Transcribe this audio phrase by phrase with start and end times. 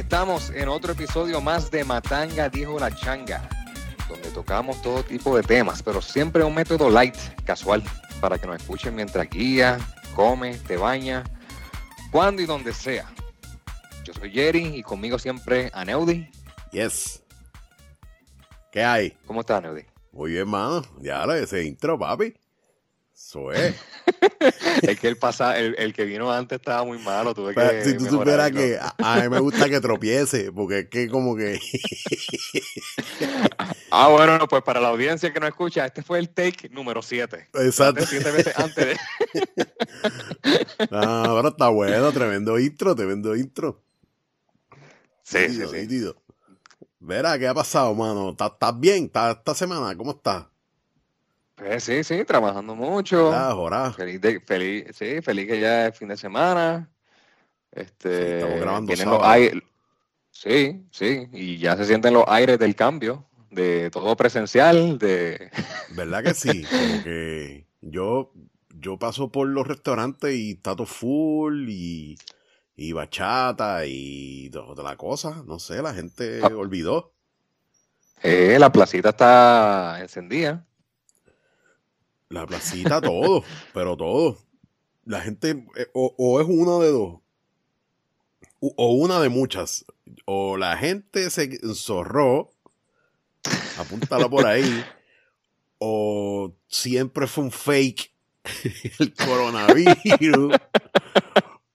[0.00, 3.46] Estamos en otro episodio más de Matanga Dijo la Changa,
[4.08, 7.14] donde tocamos todo tipo de temas, pero siempre un método light,
[7.44, 7.82] casual,
[8.18, 9.78] para que nos escuchen mientras guía,
[10.16, 11.22] come, te baña,
[12.10, 13.12] cuando y donde sea.
[14.02, 16.30] Yo soy Jerry y conmigo siempre Aneudi.
[16.72, 17.22] Yes.
[18.72, 19.10] ¿Qué hay?
[19.26, 19.84] ¿Cómo estás, Aneudi?
[20.12, 20.82] Muy bien, mano.
[21.02, 22.34] Ya lo ese intro, papi.
[23.20, 23.76] Eso es.
[24.82, 27.34] es que el, pasa, el, el, que vino antes estaba muy malo.
[27.34, 30.80] Tuve Pero que si tú supieras que a, a, mí me gusta que tropiece, porque
[30.80, 31.60] es que como que...
[33.90, 37.02] ah, bueno, no, pues para la audiencia que no escucha, este fue el take número
[37.02, 37.50] 7.
[37.52, 38.06] Exacto.
[38.06, 38.96] Siete veces antes de...
[40.90, 43.82] no, pero está bueno, tremendo intro, tremendo intro.
[45.22, 45.82] Sí, Nítido, sí, sí.
[45.82, 46.22] nítido.
[46.98, 48.30] Verá, ¿qué ha pasado, mano?
[48.30, 49.04] ¿Estás estás bien?
[49.04, 49.94] ¿Estás esta semana?
[49.94, 50.46] ¿Cómo estás?
[51.60, 53.32] Pues sí, sí, trabajando mucho.
[53.34, 53.92] Ah, jorá.
[53.92, 56.88] Feliz, de, feliz, sí, feliz que ya es fin de semana.
[57.70, 59.62] Este, estamos grabando los aires.
[60.30, 65.50] Sí, sí, y ya se sienten los aires del cambio, de todo presencial, de...
[65.94, 66.62] ¿Verdad que sí?
[66.64, 68.32] Como que yo,
[68.70, 72.16] yo paso por los restaurantes y está todo full y,
[72.74, 75.42] y bachata y toda la cosa.
[75.46, 76.46] No sé, la gente Ah.
[76.56, 77.12] olvidó.
[78.22, 80.64] Eh, la placita está encendida.
[82.30, 83.42] La placita, todo,
[83.74, 84.38] pero todo.
[85.04, 87.18] La gente, eh, o, o es uno de dos,
[88.60, 89.84] o una de muchas.
[90.26, 92.52] O la gente se enzorró,
[93.78, 94.84] apúntala por ahí,
[95.78, 98.12] o siempre fue un fake
[99.00, 100.56] el coronavirus,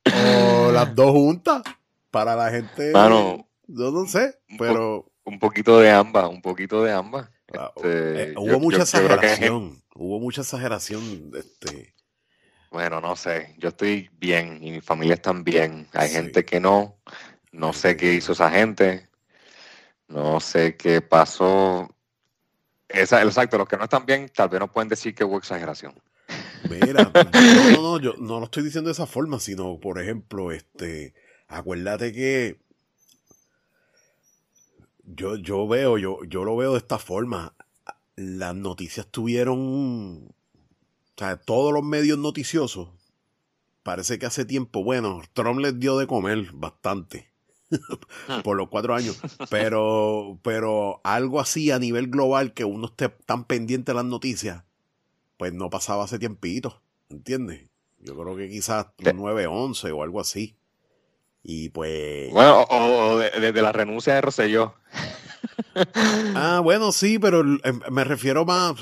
[0.05, 1.63] o las dos juntas,
[2.11, 6.93] para la gente, Mano, yo no sé, pero un poquito de ambas, un poquito de
[6.93, 7.29] ambas.
[7.47, 11.93] Este, eh, yo- hubo mucha yo- que exageración, hubo mucha exageración, este...
[12.71, 15.87] Bueno, no sé, yo estoy bien y mi familia están bien.
[15.93, 16.15] Hay Sí.
[16.15, 16.97] gente que no,
[17.53, 19.07] no sé qué hizo esa gente,
[20.09, 21.87] no sé qué pasó.
[22.89, 25.93] Esa, exacto, los que no están bien tal vez no pueden decir que hubo exageración.
[26.69, 30.51] Mira, no, no, no, yo no lo estoy diciendo de esa forma, sino, por ejemplo,
[30.51, 31.13] este,
[31.47, 32.59] acuérdate que
[35.05, 37.53] yo, yo veo, yo, yo lo veo de esta forma.
[38.15, 40.33] Las noticias tuvieron, o
[41.17, 42.89] sea, todos los medios noticiosos,
[43.83, 47.29] parece que hace tiempo, bueno, Trump les dio de comer bastante
[48.43, 53.43] por los cuatro años, pero, pero algo así a nivel global que uno esté tan
[53.43, 54.63] pendiente de las noticias,
[55.37, 57.69] pues no pasaba hace tiempito, ¿entiendes?
[57.99, 60.55] Yo creo que quizás De- 9-11 o algo así.
[61.47, 62.31] Y pues...
[62.31, 64.73] Bueno, o, o- de- la renuncia de Rosselló.
[66.35, 68.75] Ah, bueno, sí, pero eh, me refiero más...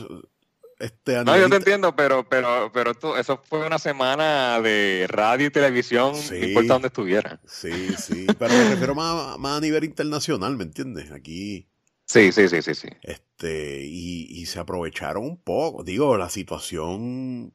[0.79, 5.47] Este, No, yo te entiendo, pero, pero, pero esto, eso fue una semana de radio
[5.47, 6.35] y televisión, Sí.
[6.39, 7.39] no importa dónde estuviera.
[7.47, 11.11] Sí, sí, pero me refiero más, más a nivel internacional, ¿me entiendes?
[11.11, 11.67] Aquí,
[12.05, 12.89] Sí, sí, sí, sí, sí.
[13.01, 15.83] este, y, y se aprovecharon un poco.
[15.83, 17.53] Digo, la situación,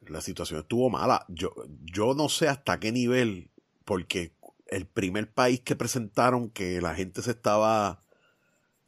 [0.00, 1.24] la situación estuvo mala.
[1.28, 1.52] Yo,
[1.92, 3.50] yo no sé hasta qué nivel,
[3.86, 4.34] porque
[4.68, 8.04] el primer país que presentaron que la gente se estaba,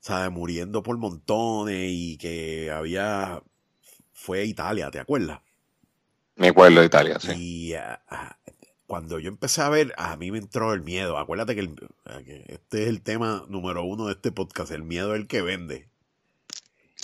[0.00, 0.32] ¿sabes?
[0.32, 3.42] Muriendo por montones y que había,
[4.12, 5.42] fue Italia, ¿te acuerdas?
[6.36, 7.32] Me acuerdo de Italia, sí.
[7.32, 8.38] Y ah, ah,
[8.86, 11.18] cuando yo empecé a ver, a mí me entró el miedo.
[11.18, 14.82] Acuérdate que, el- ah, que este es el tema número uno de este podcast, el
[14.84, 15.90] miedo es el que vende.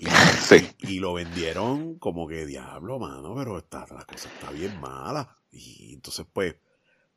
[0.01, 0.07] Y,
[0.49, 0.69] Sí.
[0.81, 5.37] y lo vendieron como que diablo, mano, pero esta, la cosa está bien mala.
[5.53, 6.57] Y entonces, pues,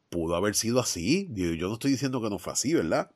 [0.10, 1.30] pudo haber sido así.
[1.34, 3.12] Yo no estoy diciendo que no fue así, ¿verdad?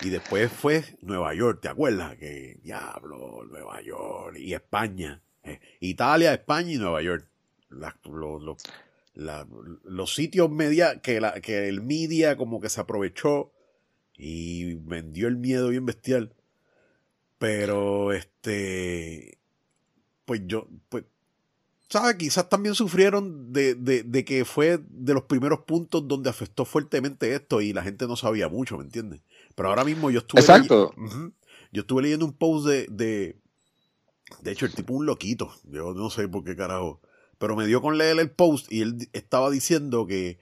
[0.00, 2.16] Y después fue Nueva York, ¿te acuerdas?
[2.16, 5.22] Que diablo, Nueva York y España.
[5.42, 7.28] Eh, Italia, España y Nueva York.
[9.84, 13.52] Los sitios media que, la, que el media como que se aprovechó
[14.16, 16.32] y vendió el miedo bien bestial.
[17.38, 19.38] Pero este,
[20.24, 21.04] pues yo, pues,
[21.94, 22.16] ¿sabes?
[22.16, 27.34] Quizás también sufrieron de, de, de que fue de los primeros puntos donde afectó fuertemente
[27.34, 29.20] esto y la gente no sabía mucho, ¿me entiendes?
[29.54, 30.40] Pero ahora mismo yo estuve...
[30.40, 30.92] Exacto.
[31.72, 33.36] Yo estuve leyendo un post de, de...
[34.42, 35.54] De hecho, el tipo un loquito.
[35.64, 37.00] Yo no sé por qué carajo.
[37.38, 40.38] Pero me dio con leer el post y él estaba diciendo que...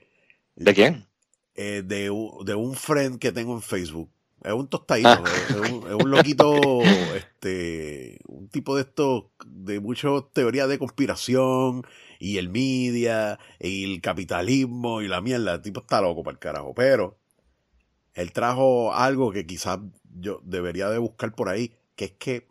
[0.55, 1.07] ¿De quién?
[1.55, 2.09] eh, de,
[2.45, 4.09] de un friend que tengo en Facebook.
[4.43, 5.23] Es un tostadito, Ah.
[5.49, 6.81] es, un, es un loquito,
[7.15, 11.83] este, un tipo de estos, de muchas teorías de conspiración,
[12.19, 15.55] y el media, y el capitalismo, y la mierda.
[15.55, 16.73] El tipo está loco para el carajo.
[16.73, 17.17] Pero
[18.13, 19.79] él trajo algo que quizás
[20.19, 22.47] yo debería de buscar por ahí, que es que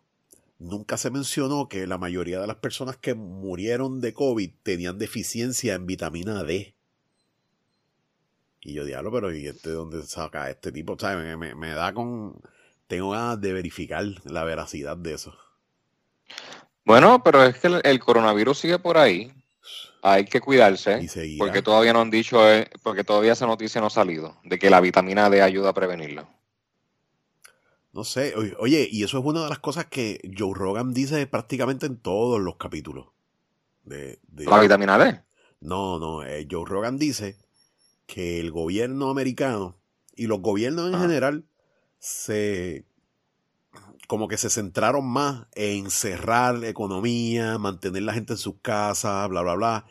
[0.59, 5.73] nunca se mencionó que la mayoría de las personas que murieron de COVID tenían deficiencia
[5.73, 6.75] en vitamina D.
[8.63, 10.97] Y yo, diablo, pero ¿y este dónde saca este tipo?
[10.97, 11.37] ¿Sabes?
[11.37, 12.39] Me, me, da con...
[12.87, 15.35] Tengo ganas de verificar la veracidad de eso.
[16.85, 19.33] Bueno, pero es que el, coronavirus sigue por ahí.
[20.01, 21.07] Hay que cuidarse.
[21.37, 24.69] porque todavía no han dicho, eh, porque todavía esa noticia no ha salido, de que
[24.69, 26.27] la vitamina D ayuda a prevenirlo.
[27.93, 31.85] No sé, oye, y eso es una de las cosas que Joe Rogan dice prácticamente
[31.85, 33.07] en todos los capítulos.
[33.83, 35.21] De, ¿La vitamina D?
[35.61, 37.37] No, no, eh, Joe Rogan dice
[38.05, 39.77] que el gobierno americano
[40.15, 41.45] y los gobiernos en general
[41.99, 42.85] se
[44.07, 49.29] como que se centraron más en cerrar la economía, mantener la gente en sus casas,
[49.29, 49.85] bla, bla, bla,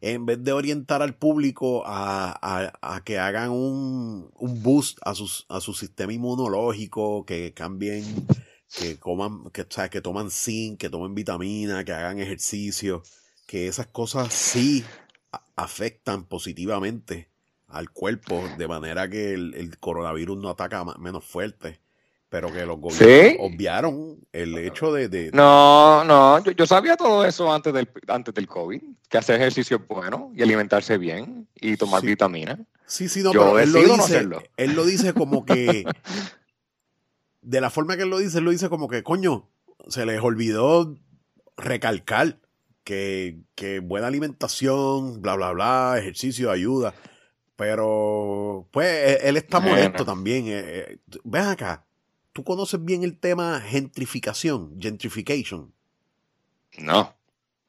[0.00, 4.30] en vez de orientar al público a, que hagan un,
[4.62, 8.04] boost a, sus, a su sistema inmunológico, que cambien,
[8.78, 13.02] que coman, que, que toman zinc, que tomen vitamina, que hagan ejercicio,
[13.46, 14.84] que esas cosas sí
[15.56, 17.33] afectan positivamente
[17.68, 21.80] al cuerpo, de manera que el, coronavirus no ataca menos fuerte.
[22.28, 25.30] Pero que los gobiernos obviaron el hecho de...
[25.32, 29.86] No, no, yo, sabía todo eso antes del, antes del COVID, que hacer ejercicio es
[29.86, 32.58] bueno y alimentarse bien y tomar vitamina.
[32.86, 34.26] Sí, sí, no, pero él lo, dice,
[34.56, 35.84] él lo dice como que...
[37.44, 39.48] de la forma que él lo dice, él lo dice como que, coño,
[39.88, 40.96] se les olvidó
[41.56, 42.38] recalcar
[42.84, 46.94] que, que buena alimentación, bla, bla, bla, ejercicio ayuda.
[47.56, 50.46] Pero, pues, e, él está molesto también.
[50.48, 51.84] Eh, eh, ven acá,
[52.32, 55.72] ¿tú conoces bien el tema gentrificación, gentrification?
[56.78, 57.14] No,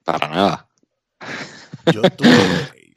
[0.03, 0.69] para nada.
[1.93, 2.93] Yo tuve,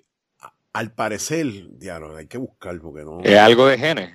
[0.73, 3.21] al parecer, no, hay que buscar porque no.
[3.21, 4.11] ¿Es algo de genes?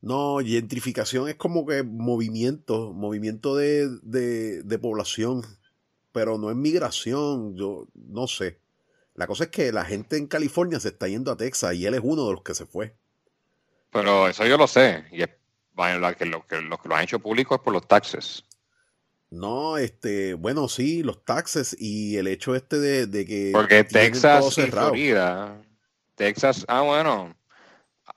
[0.00, 5.42] No, gentrificación es como que movimiento, movimiento de, de población,
[6.12, 8.63] pero no es migración, yo no sé.
[9.14, 11.94] La cosa es que la gente en California se está yendo a Texas y él
[11.94, 12.96] es uno de los que se fue.
[13.90, 15.30] Pero eso yo lo sé, y es
[15.74, 18.44] bueno, que lo, que lo que lo han hecho público es por los taxes.
[19.30, 23.50] No, este, bueno, sí, los taxes y el hecho este de, que.
[23.52, 25.60] Porque Texas y Florida.
[26.14, 27.34] Texas, ah, bueno.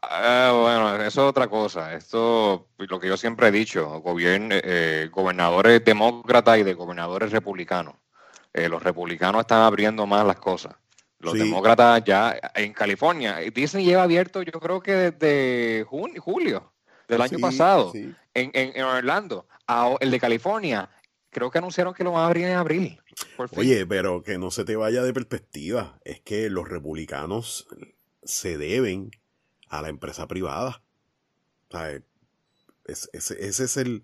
[0.03, 1.93] Ah, bueno, eso es otra cosa.
[1.95, 7.95] Esto, lo que yo siempre he dicho, gobierno, eh, gobernadores demócratas y de gobernadores republicanos.
[8.53, 10.75] Eh, los republicanos están abriendo más las cosas.
[11.19, 16.73] Los demócratas ya en California, Disney lleva abierto yo creo que desde junio, julio
[17.07, 17.91] del año pasado
[18.33, 19.47] En, Orlando.
[19.99, 20.89] el de California,
[21.29, 23.01] creo que anunciaron que lo van a abrir en abril.
[23.55, 25.99] Oye, pero que no se te vaya de perspectiva.
[26.05, 27.67] Es que los republicanos
[28.23, 29.11] se deben
[29.69, 30.83] a la empresa privada.
[32.85, 33.09] ese
[33.41, 34.03] es el,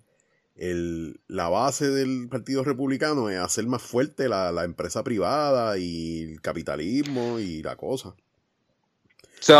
[0.55, 6.21] el, la base del Partido Republicano, es hacer más fuerte la, la empresa privada y
[6.21, 8.15] el capitalismo y la cosa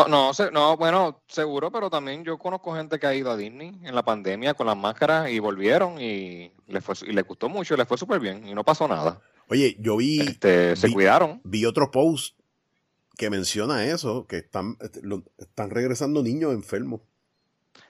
[0.07, 3.95] no, no, bueno, seguro, pero también yo conozco gente que ha ido a Disney en
[3.95, 7.87] la pandemia con las máscaras y volvieron y les, fue, y les gustó mucho, les
[7.87, 9.21] fue súper bien y no pasó nada.
[9.49, 10.21] Oye, yo vi.
[10.21, 11.41] Este, se cuidaron.
[11.43, 12.37] Vi otro post
[13.17, 15.01] que menciona eso, que están, este,
[15.37, 17.01] están regresando niños enfermos.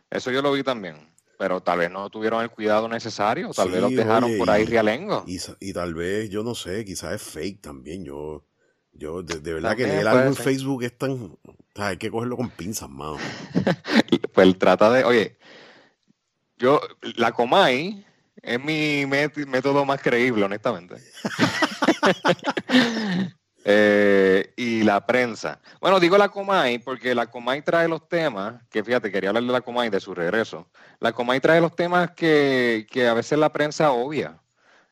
[0.09, 1.12] Eso yo lo vi también.
[1.43, 5.25] Pero tal vez no tuvieron el cuidado necesario, tal vez los dejaron por ahí realengo.
[5.27, 8.05] Y, y tal vez, yo no sé, quizás es fake también.
[8.05, 8.45] Yo,
[8.93, 11.37] yo de, verdad que leer algo en Facebook es tan.
[11.75, 13.17] hay que cogerlo con pinzas, mano.
[14.33, 15.03] pues trata de.
[15.03, 15.37] Oye,
[16.57, 16.79] yo,
[17.17, 18.05] la Comay
[18.41, 20.95] es mi método más creíble, honestamente.
[23.65, 25.59] Eh, y la prensa.
[25.79, 29.51] Bueno, digo la Comay porque la Comay trae los temas, que fíjate, quería hablar de
[29.51, 30.67] la Comay de su regreso.
[30.99, 34.41] La Comay trae los temas que, que a veces la prensa obvia,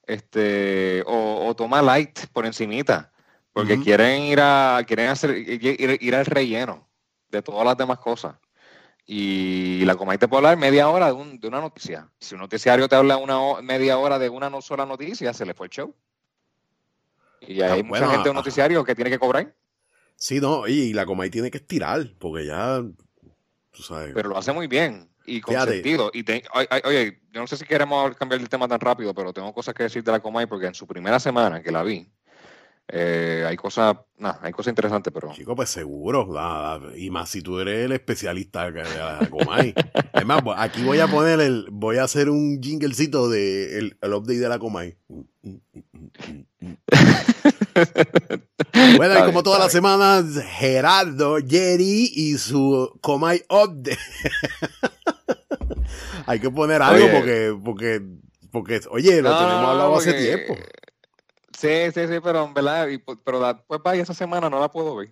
[0.07, 3.11] este, o, o, toma light por encimita.
[3.53, 6.87] Porque quieren ir a, quieren hacer, ir, al relleno
[7.29, 8.35] de todas las demás cosas.
[9.05, 12.09] Y la Comay te puede hablar media hora de, una noticia.
[12.19, 15.53] Si un noticiario te habla una media hora de una no sola noticia, se le
[15.53, 15.93] fue el show.
[17.41, 19.53] Y hay mucha gente de un noticiario que tiene que cobrar.
[20.15, 22.81] Sí, no, y la Comay tiene que estirar, porque ya,
[23.71, 24.11] tú sabes.
[24.13, 26.11] Pero lo hace muy bien y con sentido.
[26.13, 26.23] Y
[26.83, 29.83] oye, yo no sé si queremos cambiar el tema tan rápido, pero tengo cosas que
[29.83, 32.07] decir de la Comay porque en su primera semana que la vi,
[32.93, 33.95] eh, hay cosas,
[34.41, 35.31] hay cosas interesantes, pero.
[35.33, 36.27] Chico, pues seguro.
[36.97, 39.73] y más si tú eres el especialista de la Comay.
[40.13, 41.67] es más, pues, aquí voy a poner el.
[41.71, 44.97] Voy a hacer un jinglecito de el, update de la Comay.
[48.97, 50.25] bueno, y como todas las semanas,
[50.59, 53.97] Gerardo, Jerry y su Comay Update.
[56.25, 58.01] hay que poner algo porque, porque,
[58.51, 60.57] porque, oye, lo tenemos hablado hace tiempo.
[61.61, 62.87] Sí, sí, sí, pero en verdad,
[63.23, 65.11] pero después para esa semana no la puedo ver.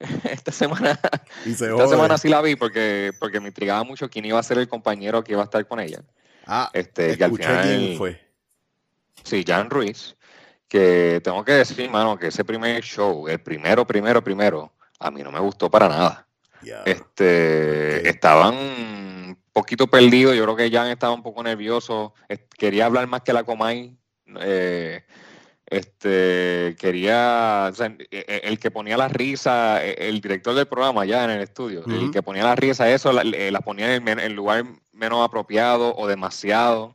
[0.24, 0.98] esta semana,
[1.46, 1.88] Y se esta jode.
[1.88, 5.22] semana sí la vi porque, porque me intrigaba mucho quién iba a ser el compañero
[5.22, 6.02] que iba a estar con ella.
[6.46, 8.20] Ah, Este, que al final, quién fue.
[9.22, 10.16] sí, Jan Ruiz,
[10.68, 15.22] que tengo que decir, mano, que ese primer show, el primero, primero, primero, a mí
[15.22, 16.26] no me gustó para nada.
[16.84, 22.14] Este, estaban un poquito perdidos, yo creo que Jan estaba un poco nervioso,
[22.58, 23.96] quería hablar más que la Comay,
[24.40, 25.04] eh,
[25.76, 31.30] este, quería, o sea, el que ponía la risa, el director del programa ya en
[31.30, 34.32] el estudio, el que ponía la risa, eso la, eh, la ponía en el, el
[34.32, 36.94] lugar menos apropiado o demasiado.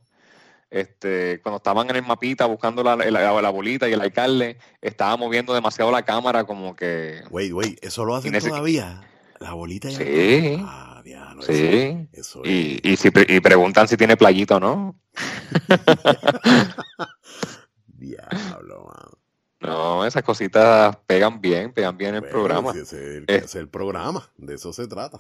[0.72, 5.18] Este, cuando estaban en el mapita buscando la, la- la bolita y el alcalde estaba
[5.18, 9.02] moviendo demasiado la cámara como que Wait, wait, ¿eso lo hacen todavía?
[9.40, 9.90] La bolita.
[9.90, 10.58] Sí.
[10.64, 12.52] Ah, diablo, eso- sí Eso, es.
[12.52, 14.96] y, y, si, y preguntan si tiene playita o no
[18.00, 19.18] Diablo, mano.
[19.62, 23.42] no esas cositas pegan bien pegan bien el Bueno, programa si es el, Eh.
[23.44, 25.20] es el programa, de eso se trata.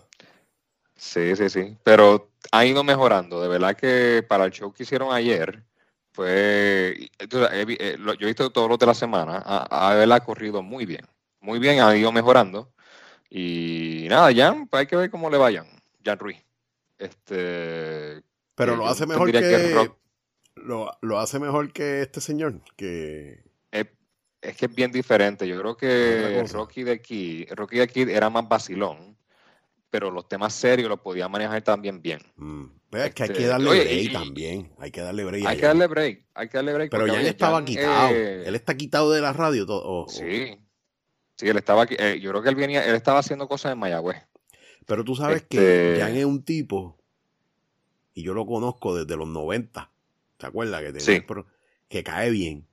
[0.95, 5.11] sí sí sí pero ha ido mejorando de verdad que para el show que hicieron
[5.13, 5.63] ayer
[7.29, 10.61] sabes, he vi- eh, yo he visto todos los de la semana a, ha corrido
[10.63, 11.05] muy bien
[11.41, 12.71] muy bien ha ido mejorando
[13.29, 15.67] y nada Jan pues hay que ver cómo le vayan
[16.03, 16.43] Jan Ruiz
[16.97, 18.23] este
[18.55, 19.91] Pero Eh, lo hace mejor que.
[20.63, 22.61] Lo, lo hace mejor que este señor.
[22.75, 23.43] Que.
[23.71, 23.87] es,
[24.41, 25.47] es que es bien diferente.
[25.47, 26.45] Yo creo que.
[26.51, 29.17] Rocky de aquí, Rocky de aquí era más vacilón,
[29.89, 32.19] pero los temas serios los podía manejar también bien.
[32.35, 34.71] mm, pues es que hay Este, que darle oye, break y- también.
[34.79, 35.45] Hay que darle break.
[35.45, 36.91] Hay que darle break, hay que darle break.
[36.91, 38.09] Pero ya él estaba quitado.
[38.15, 39.65] eh, Él está quitado de la radio.
[39.65, 40.57] Todo, sí,
[41.35, 41.95] sí, él estaba aquí.
[41.99, 44.17] eh, yo creo que él venía, él estaba haciendo cosas en Mayagüez.
[44.87, 45.57] Pero tú sabes que
[45.93, 46.97] Este- Jan es un tipo,
[48.15, 49.91] y yo lo conozco desde los 90,
[50.39, 50.81] ¿te acuerdas?
[50.81, 51.19] Que, Sí.
[51.19, 51.45] pro-
[51.87, 52.65] que cae bien.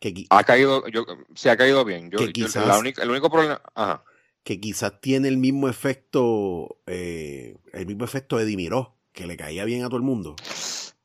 [0.00, 1.04] Que, Ha caído, yo,
[1.36, 2.10] sí, ha caído bien.
[2.10, 4.02] Yo, Que yo- quizás- la única- el único problema, ajá,
[4.42, 9.64] que quizás tiene el mismo efecto, eh, el mismo efecto de Dimiró, que le caía
[9.64, 10.34] bien a todo el mundo.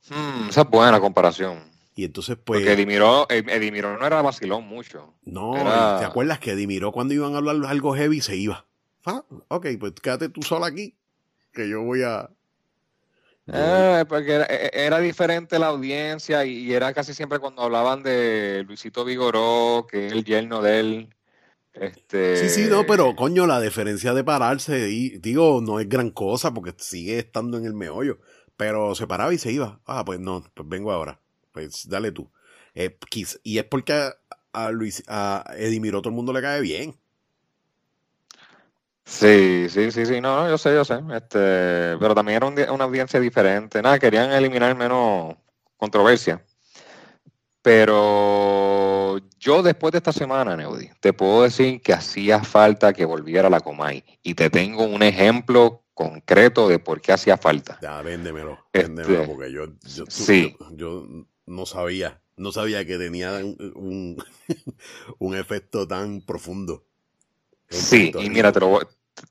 [0.09, 1.59] Hmm, esa es buena comparación.
[1.95, 5.13] Y entonces, pues, Porque Edimiró, eh, Edimiró no era vacilón mucho.
[5.25, 8.65] no, era- ¿te acuerdas que Dimiró cuando iban a hablar algo heavy se iba?
[9.05, 10.95] Ah, ok, pues quédate tú sola aquí,
[11.53, 12.29] que yo voy a...
[13.53, 18.63] Eh, porque era, e- era diferente la audiencia y, era casi siempre cuando hablaban de
[18.67, 21.15] Luisito Vigoró, que es el yerno de él.
[21.73, 26.09] Este, Sí, sí, no, pero coño, la diferencia de pararse, y, digo, no es gran
[26.11, 28.19] cosa porque sigue estando en el meollo,
[28.57, 29.79] pero se paraba y se iba.
[29.85, 31.19] Ah, pues no, pues vengo ahora.
[31.51, 32.29] Pues dale tú.
[32.75, 32.97] Eh,
[33.43, 34.17] y es porque a,
[34.53, 36.95] a Luis, a Edimiro todo el mundo le cae bien.
[39.07, 40.95] Sí, sí, sí, sí, no, no, yo sé, yo sé.
[41.13, 43.81] Este, pero también era un una audiencia diferente.
[43.81, 45.35] Nada, querían eliminar menos
[45.77, 46.43] controversia.
[47.61, 53.49] Pero yo después de esta semana, Neudi, te puedo decir que hacía falta que volviera
[53.49, 54.03] la Comay.
[54.23, 57.79] Y te tengo un ejemplo concreto de por qué hacía falta.
[57.81, 59.65] Ya, véndemelo, Este, véndemelo, porque yo,
[60.07, 60.55] sí.
[60.59, 61.07] yo, yo
[61.45, 64.23] no sabía, no sabía que tenía un, un,
[65.19, 66.86] un efecto tan profundo.
[67.69, 68.85] Sí, y mira, te lo voy,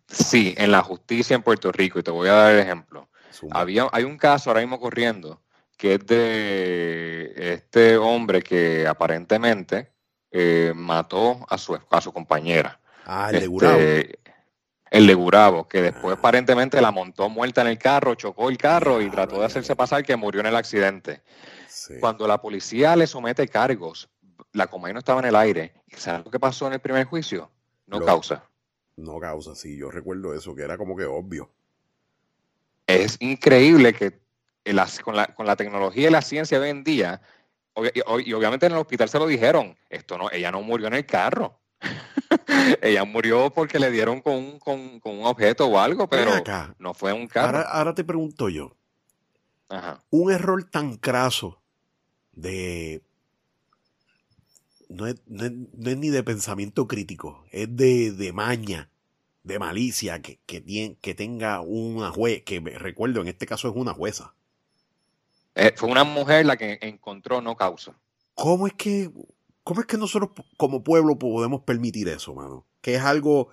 [0.09, 3.09] sí, en la justicia en Puerto Rico, y te voy a dar el ejemplo.
[3.51, 5.43] Había, hay un caso ahora mismo corriendo
[5.77, 9.93] que es de este hombre que aparentemente
[10.31, 12.81] eh, mató a su, a su compañera.
[13.05, 13.79] Ah, el de Este, Gurabo.
[14.91, 16.19] el de Gurabo, que después Ah.
[16.19, 20.03] aparentemente la montó muerta en el carro, chocó el carro y trató de hacerse pasar
[20.03, 21.23] que murió en el accidente.
[21.69, 21.95] Sí.
[22.01, 24.09] Cuando la policía le somete cargos,
[24.53, 25.75] la Comay no estaba en el aire.
[25.89, 27.51] ¿Y sabes lo que pasó en el primer juicio?
[27.87, 28.45] No Lo- causa.
[28.97, 31.51] No causa, sí, yo recuerdo eso, que era como que obvio.
[32.87, 34.21] Es increíble que
[34.65, 37.21] el con, la, con la tecnología y la ciencia hoy en día,
[37.77, 40.87] y, ob- y obviamente en el hospital se lo dijeron, esto no, ella no murió
[40.87, 41.61] en el carro.
[42.81, 46.75] ella murió porque le dieron con un, con, con un objeto o algo, pero acá,
[46.79, 47.59] no fue un carro.
[47.59, 48.75] ahora, ahora te pregunto yo,
[49.69, 50.03] Ajá.
[50.11, 51.61] un error tan craso
[52.33, 53.03] de...
[54.97, 58.89] No es, no es- no es ni de pensamiento crítico, es de, de maña,
[59.43, 63.77] de malicia, que, que, tien- que tenga una juez, que recuerdo, en este caso es
[63.77, 64.35] una jueza.
[65.55, 67.99] Eh, fue una mujer la que encontró no causa.
[68.35, 69.11] ¿Cómo es que,
[69.65, 72.67] cómo es que nosotros como pueblo podemos permitir eso, mano?
[72.81, 73.49] Que es algo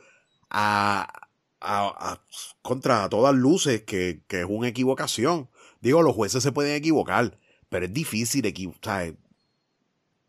[0.50, 1.28] a,
[1.60, 2.22] a- a-
[2.62, 5.50] contra todas luces, que, que es una equivocación.
[5.82, 7.38] Digo, los jueces se pueden equivocar,
[7.70, 9.16] pero es difícil equivocar.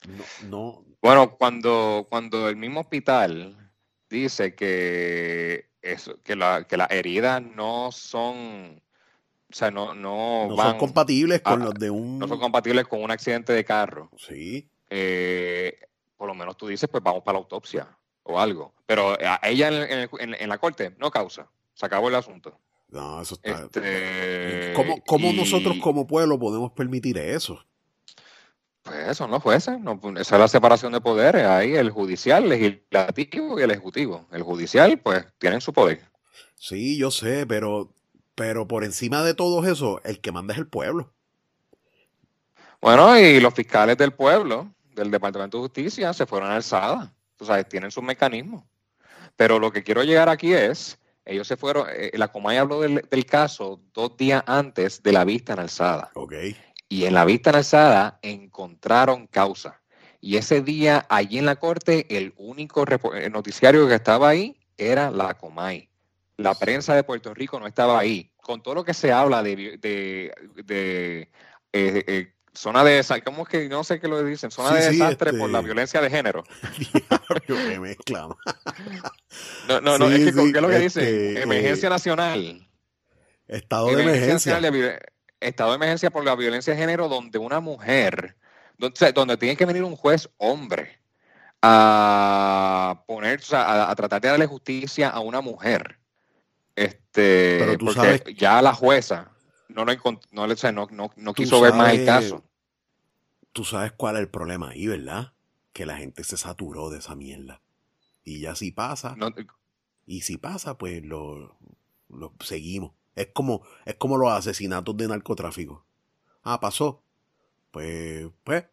[0.07, 3.71] No, no, Bueno, cuando, cuando el mismo hospital
[4.09, 8.81] dice que, eso, que, la, que las heridas no son,
[9.51, 12.19] o sea, no, no, no van, son compatibles con a- los de un...
[12.19, 15.79] no son compatibles con un accidente de carro, sí, eh,
[16.17, 17.87] por lo menos tú dices, pues vamos para la autopsia.
[18.23, 18.73] o algo.
[18.87, 19.69] Pero a ella
[20.09, 21.51] en, la corte no causa.
[21.75, 22.59] Se acabó el asunto.
[22.89, 23.65] No, eso está.
[23.65, 24.73] Este,
[25.05, 27.63] ¿Cómo, nosotros como pueblo podemos permitir eso?
[28.85, 32.51] Pues son los jueces, no, esa es la separación de poderes, ahí el judicial, el
[32.51, 34.27] legislativo y el ejecutivo.
[34.31, 36.03] El judicial, pues, tienen su poder.
[36.55, 37.95] Sí, yo sé, pero,
[38.35, 41.15] pero por encima de todo eso, el que manda es el pueblo.
[42.83, 47.11] Bueno, y los fiscales del pueblo, del Departamento de Justicia, se fueron alzadas.
[47.37, 48.65] Tú sabes, tienen sus mecanismos.
[49.35, 53.03] Pero lo que quiero llegar aquí es, ellos se fueron, eh, la Comay habló del,
[53.11, 56.11] del, caso dos días antes de la vista en alzada.
[56.15, 56.35] Ok.
[56.89, 59.81] Y en la vista alzada encontraron causa.
[60.21, 62.85] Y ese día, allí en la corte, el único
[63.31, 65.89] noticiario que estaba ahí era la Comay.
[66.37, 68.31] La prensa de Puerto Rico no estaba ahí.
[68.41, 71.31] Con todo lo que se habla de, de,
[71.73, 74.51] eh, eh, zona de ¿cómo es que no sé qué lo dicen?
[74.51, 76.45] Zona de desastre por la este violencia de género.
[79.69, 81.05] no, no, no, es que ¿qué es lo que dicen?
[81.05, 82.67] Este, emergencia nacional.
[83.47, 84.59] Estado de emergencia
[85.45, 88.37] estado de emergencia por la violencia de género donde una mujer,
[88.79, 91.01] donde, donde tiene que venir un juez hombre
[91.63, 95.99] a poner, a, tratar de darle justicia a una mujer.
[96.77, 99.35] Este, Pero tú sabes, ya la jueza
[99.75, 99.93] no, no,
[100.33, 102.45] no, no, no quiso ver más el caso.
[103.53, 105.33] Tú sabes cuál es el problema ahí, ¿verdad?
[105.73, 107.61] Que la gente se saturó de esa mierda.
[108.25, 109.17] Y ya si pasa,
[110.07, 111.57] y si pasa, pues lo,
[112.09, 112.93] lo seguimos.
[113.17, 115.85] Es como, es como los asesinatos de narcotráfico.
[116.43, 117.03] Ah, pasó.
[117.71, 118.65] Pues, pues,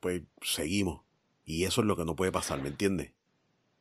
[0.00, 1.02] pues seguimos.
[1.44, 3.12] Y eso es lo que no puede pasar, ¿me entiendes?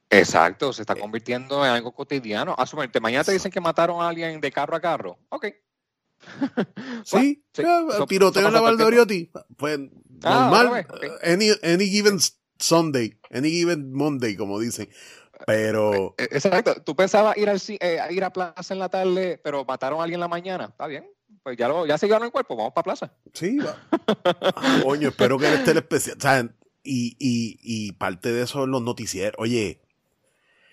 [0.10, 1.00] Exacto, se está eh.
[1.00, 2.56] convirtiendo en algo cotidiano.
[2.58, 5.18] Asumerte, mañana te dicen que mataron a alguien de carro a carro.
[5.30, 5.48] Ok.
[7.04, 7.44] sí,
[8.08, 9.32] tiroteo en la Valdoriotti.
[9.58, 9.80] Pues
[10.24, 10.88] ah, normal.
[11.24, 12.20] Any, any given
[12.58, 14.90] Sunday, any given Monday, como dicen.
[15.48, 16.14] Pero.
[16.18, 16.76] Eh, eh, exacto.
[16.84, 20.18] Tú pensabas ir, al, eh, ir a plaza en la tarde, pero mataron a alguien
[20.18, 20.66] en la mañana.
[20.66, 21.10] Está bien.
[21.42, 23.14] Pues ya, lo, ya se el cuerpo, vamos para plaza.
[23.34, 23.82] Sí, va.
[24.26, 26.54] Ah, coño, espero que esté el especial.
[26.84, 29.36] Y, y, y parte de eso los noticiarios.
[29.38, 29.80] Oye.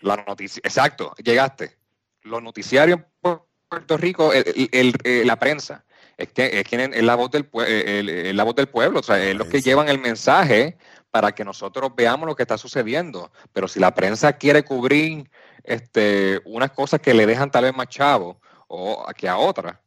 [0.01, 0.61] La noticia.
[0.65, 1.77] Exacto, llegaste.
[2.23, 4.93] Los noticiarios en Puerto Rico, el,
[5.25, 5.85] la prensa,
[6.17, 8.99] es que es, quien es la voz del, el, la voz del pueblo.
[8.99, 10.79] O sea, es los que llevan el mensaje
[11.15, 13.31] para que nosotros veamos lo que está sucediendo.
[13.53, 15.31] Pero si la prensa quiere cubrir
[15.63, 19.79] este, unas cosas que le dejan tal vez más chavo o que a otras,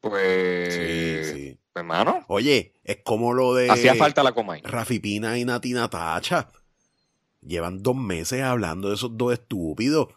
[0.00, 1.58] pues, sí, sí.
[1.72, 2.24] pues, hermano.
[2.28, 3.68] Oye, es como lo de.
[3.68, 4.62] Hacía falta la Comay.
[4.62, 6.50] Rafi Pina y Natina Tacha.
[7.44, 10.10] Llevan dos meses hablando de esos dos estúpidos.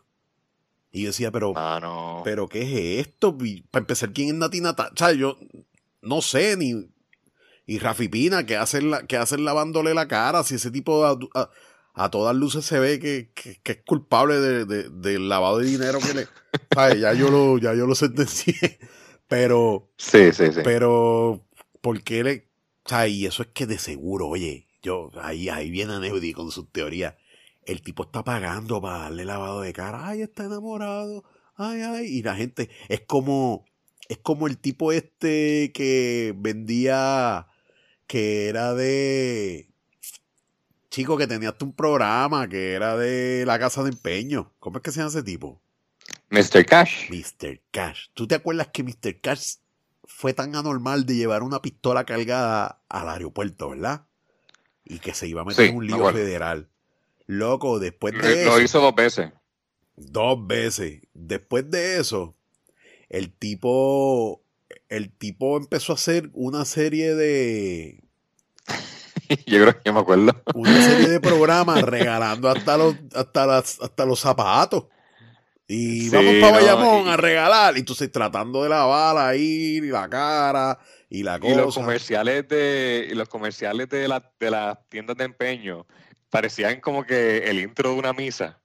[0.91, 1.55] Y yo decía, pero.
[2.23, 2.61] ¿Pero qué
[2.99, 3.35] es esto?
[3.71, 5.13] Para empezar, ¿quién es Natina Tacha?
[5.13, 5.35] Yo
[6.03, 6.91] no sé, ni
[7.69, 12.09] y Rafi Pina, que hacen, la, que hacen lavándole la cara, si ese tipo a,
[12.09, 13.31] todas luces se ve que,
[13.63, 16.27] es culpable de, del lavado de dinero que le...
[16.99, 18.79] Ya yo lo, ya yo lo sentencié,
[19.27, 19.91] pero...
[19.97, 20.61] Sí, sí, sí.
[20.63, 21.45] Pero,
[21.79, 22.49] ¿por qué le...?
[23.07, 27.19] y eso es que de seguro, oye, yo, ahí, ahí viene Neudi con su teoría.
[27.67, 30.07] El tipo está pagando para darle lavado de cara.
[30.07, 31.23] Ay, está enamorado.
[31.55, 32.05] Ay, ay.
[32.07, 33.63] Y la gente, es como,
[34.07, 37.45] es como el tipo este que vendía
[38.09, 39.69] que era de.
[40.89, 44.51] Chico, que tenía hasta un programa que era de la casa de empeño.
[44.59, 45.61] ¿Cómo es que se llama ese tipo?
[46.31, 46.65] Mr.
[46.65, 47.11] Cash.
[47.11, 47.61] Mr.
[47.69, 48.07] Cash.
[48.15, 49.21] ¿Tú te acuerdas que Mr.
[49.21, 49.57] Cash
[50.05, 54.07] fue tan anormal de llevar una pistola cargada al aeropuerto, verdad?
[54.83, 56.67] Y que se iba a meter en un lío federal.
[57.27, 58.57] Loco, después de eso.
[58.57, 59.31] Lo hizo dos veces.
[59.95, 61.01] Dos veces.
[61.13, 62.35] Después de eso,
[63.07, 64.41] el tipo
[64.89, 68.03] el tipo empezó a hacer una serie de.
[69.45, 70.33] Yo creo que me acuerdo.
[70.55, 74.85] Una serie de programas regalando hasta los, hasta las, hasta los zapatos.
[75.67, 77.75] Y vamos para Bayamón a regalar.
[77.75, 81.53] Y entonces tratando de lavar ahí la cara y la cosa.
[81.53, 85.85] Y los comerciales de, los comerciales de, la, de las tiendas de empeño
[86.31, 88.59] parecían como que el intro de una misa.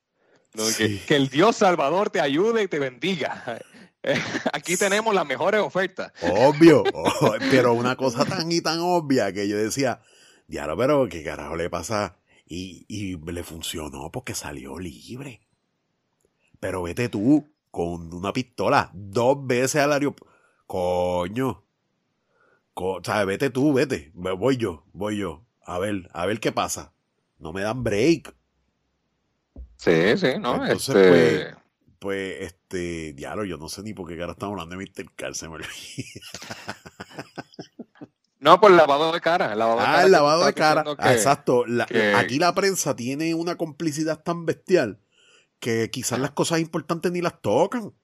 [0.78, 3.60] Que, que, el Dios Salvador te ayude y te bendiga.
[4.52, 6.12] Aquí tenemos las mejores ofertas.
[6.22, 6.84] Obvio,
[7.50, 10.02] pero una cosa tan y tan obvia que yo decía,
[10.46, 12.16] diablo, pero ¿qué carajo le pasa?
[12.46, 15.40] Y, y le funcionó porque salió libre.
[16.60, 20.32] Pero vete tú con una pistola dos veces al aeropuerto.
[20.66, 21.64] Coño.
[22.74, 24.10] o sea, vete tú, vete.
[24.14, 25.44] Voy yo, voy yo.
[25.64, 26.92] A ver, a ver qué pasa.
[27.38, 28.34] No me dan break.
[29.76, 30.54] Sí, sí, no.
[30.64, 31.08] Entonces, este...
[31.08, 31.63] pues,
[32.04, 35.12] pues, este, diablo, yo no sé ni por qué cara estamos hablando de Mr.
[35.16, 35.68] Car, se me olvida.
[38.40, 39.54] No, por el lavado de cara.
[39.54, 40.84] El lavado de ah, el lavado de cara.
[41.14, 41.64] exacto.
[42.14, 45.00] aquí la prensa tiene una complicidad tan bestial
[45.64, 47.94] porque quizás las cosas importantes ni las tocan.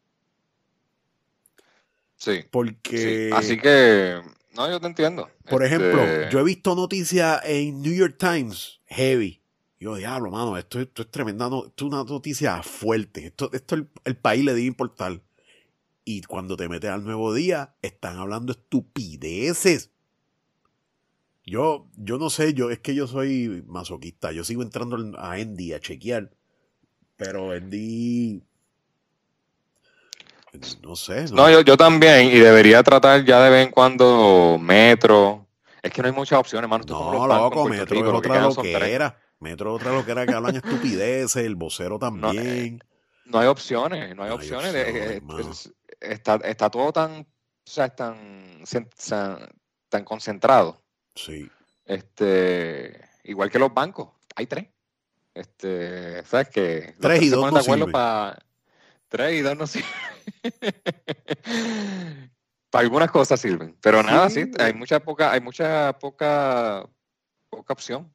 [2.16, 2.44] Sí.
[2.50, 3.28] Porque.
[3.28, 3.36] sí.
[3.36, 4.20] Así que,
[4.54, 5.28] no, yo te entiendo.
[5.48, 9.39] Por Este, ejemplo, yo he visto noticias en New York Times heavy.
[9.80, 13.26] Yo, diablo, mano, esto, esto es tremenda, no- esto es una noticia fuerte.
[13.26, 15.22] Esto, esto el, el país le debe importar.
[16.04, 19.90] Y cuando te metes al nuevo día, están hablando estupideces.
[21.46, 24.32] Yo, yo no sé, yo, es que yo soy masoquista.
[24.32, 26.30] Yo sigo entrando en- a Andy a chequear.
[27.16, 28.42] Pero Andy.
[30.82, 31.24] No sé.
[31.32, 35.46] No, yo, yo también, y debería tratar ya de vez en cuando metro.
[35.82, 36.84] Es que no hay muchas opciones, hermano.
[36.86, 39.18] No, loco, Metro es otra loquera.
[39.40, 42.78] Metro otra loquera que hablan estupideces, el vocero también.
[43.24, 44.74] No hay opciones, no hay No hay opciones.
[44.74, 45.50] eh, eh, hermano.
[45.50, 47.26] es- está, está todo tan, o
[47.64, 48.62] sea, tan,
[49.88, 50.82] tan concentrado.
[51.14, 51.48] Sí.
[51.86, 54.66] Este, igual que los bancos, hay tres.
[55.32, 56.94] Este, ¿sabes qué?
[56.98, 57.92] Los Tres y dos no sirven.
[59.08, 59.90] tres y dos no sirven.
[62.70, 64.50] para algunas cosas sirven, pero nada, sí, Sí.
[64.58, 66.86] hay mucha poca, hay mucha poca,
[67.48, 68.12] poca opción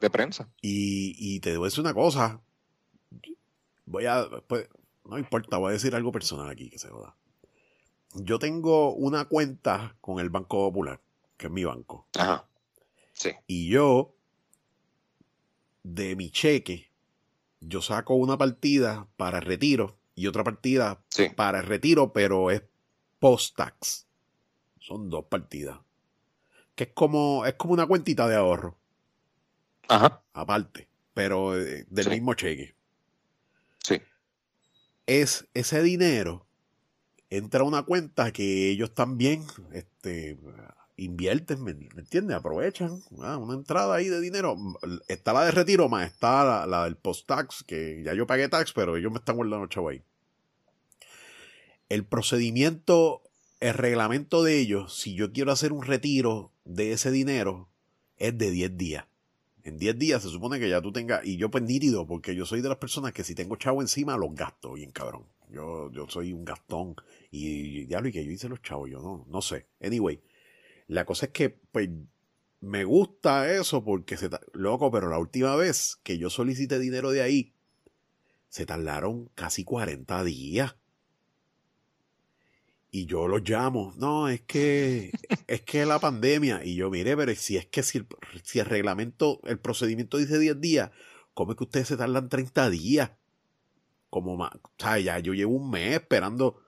[0.00, 0.48] de prensa.
[0.60, 2.40] Y, y te voy a decir una cosa.
[3.86, 4.26] Voy a.
[4.46, 4.68] pues,
[5.04, 7.14] no importa, voy a decir algo personal aquí que se joda.
[8.14, 11.00] Yo tengo una cuenta con el Banco Popular,
[11.36, 12.06] que es mi banco.
[12.18, 12.46] Ajá.
[13.12, 13.30] Sí.
[13.46, 14.14] Y yo,
[15.82, 16.90] de mi cheque,
[17.60, 21.28] yo saco una partida para retiro y otra partida Sí.
[21.34, 22.62] para retiro, pero es
[23.18, 24.06] post-tax.
[24.80, 25.78] Son dos partidas.
[26.74, 28.76] Que es como, es como una cuentita de ahorro,
[29.88, 30.22] Ajá.
[30.32, 32.10] aparte, pero eh, del Sí.
[32.10, 32.74] mismo cheque.
[33.82, 34.00] Sí.
[35.06, 36.46] Es ese dinero
[37.30, 40.38] entra a una cuenta que ellos también este,
[40.96, 42.36] invierten, ¿me, entiendes?
[42.36, 44.56] Aprovechan ah, una entrada ahí de dinero.
[45.08, 48.72] Está la de retiro, más está la, la del post-tax, que ya yo pagué tax,
[48.72, 50.02] pero ellos me están guardando chavo ahí.
[51.88, 53.22] El procedimiento,
[53.60, 57.68] el reglamento de ellos, si yo quiero hacer un retiro de ese dinero,
[58.16, 59.04] es de 10 días.
[59.68, 62.46] En 10 días se supone que ya tú tengas, y yo pues nítido, porque yo
[62.46, 65.26] soy de las personas que si tengo chavo encima los gasto bien cabrón.
[65.50, 66.94] Yo, yo soy un gastón
[67.30, 69.66] y diablo, y que yo hice los chavos, yo no, no sé.
[69.82, 70.22] Anyway,
[70.86, 71.90] la cosa es que pues
[72.60, 77.20] me gusta eso porque se loco, pero la última vez que yo solicité dinero de
[77.20, 77.54] ahí,
[78.48, 80.76] se tardaron casi 40 días.
[82.98, 85.12] Y yo los llamo, no, es que
[85.46, 86.64] es que la pandemia.
[86.64, 88.06] Y yo, mire, pero si es que si el,
[88.42, 90.90] si el reglamento, el procedimiento dice 10 días,
[91.32, 93.12] ¿cómo es que ustedes se tardan 30 días?
[94.10, 96.60] Como más, o sea, ya yo llevo un mes esperando.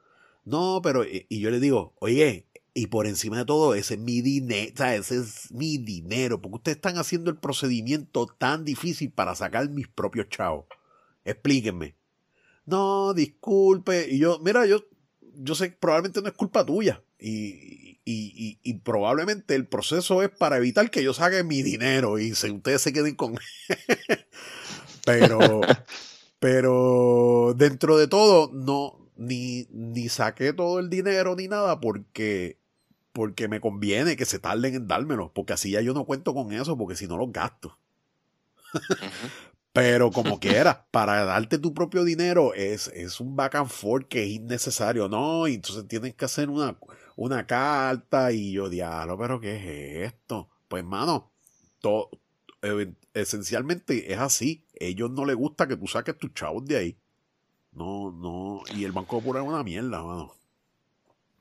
[0.44, 4.00] No, pero, y, y yo le digo, oye, y por encima de todo, ese es
[4.00, 9.10] mi dinero, o ese es mi dinero, porque ustedes están haciendo el procedimiento tan difícil
[9.10, 10.66] para sacar mis propios chavos.
[11.24, 11.96] Explíquenme.
[12.66, 14.06] No, disculpe.
[14.08, 14.84] Y yo, mira, yo,
[15.34, 17.02] yo sé que probablemente no es culpa tuya.
[17.18, 22.18] Y, y, y, y probablemente el proceso es para evitar que yo saque mi dinero
[22.18, 23.36] y se, ustedes se queden con.
[25.04, 25.60] pero,
[26.38, 32.58] pero dentro de todo, no, ni, ni saqué todo el dinero ni nada porque,
[33.12, 35.32] porque me conviene que se tarden en dármelo.
[35.32, 37.78] Porque así ya yo no cuento con eso, porque si no los gasto.
[39.72, 44.24] Pero como quiera, para darte tu propio dinero es, es un back and forth que
[44.24, 45.46] es innecesario, ¿no?
[45.48, 46.76] Y entonces tienes que hacer una,
[47.16, 49.56] una carta y yo, diablo, pero ¿qué
[50.04, 50.48] es esto?
[50.68, 51.30] Pues, mano,
[51.80, 52.10] to-
[52.62, 54.66] eh, esencialmente es así.
[54.74, 56.98] Ellos no les gusta que tú saques tus chavos de ahí.
[57.72, 58.62] No, no.
[58.68, 60.34] Y el Banco Popular es una mierda, mano.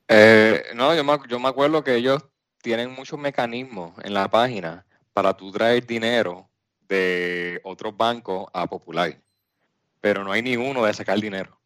[0.07, 2.25] Eh, no, yo me, yo me acuerdo que ellos
[2.61, 6.48] tienen muchos mecanismos en la página para tú traer dinero
[6.89, 9.21] de otros bancos a Popular,
[10.01, 11.57] pero no hay ni uno de sacar dinero.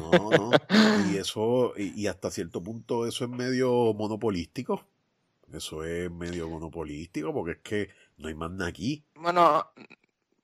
[0.00, 0.50] No, no.
[1.10, 4.84] Y eso, y, y hasta cierto punto eso es medio monopolístico.
[5.52, 9.04] Eso es medio monopolístico porque es que no hay más nada aquí.
[9.14, 9.64] Bueno,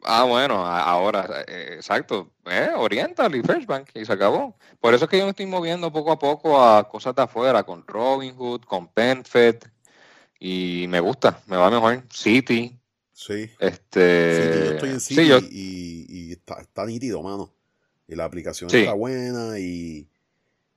[0.02, 4.56] ah, bueno, ahora, eh, exacto, eh, Oriental y First Bank y se acabó.
[4.80, 7.64] Por eso es que yo me estoy moviendo poco a poco a cosas de afuera,
[7.64, 9.56] con Robinhood, con PenFed,
[10.38, 12.04] y me gusta, me va mejor.
[12.10, 12.78] City,
[13.16, 13.48] Sí.
[13.60, 17.50] este, Sí, yo estoy en sí, yo- y, y está, está nítido, mano.
[18.08, 18.78] Y la aplicación Sí.
[18.80, 20.06] está buena y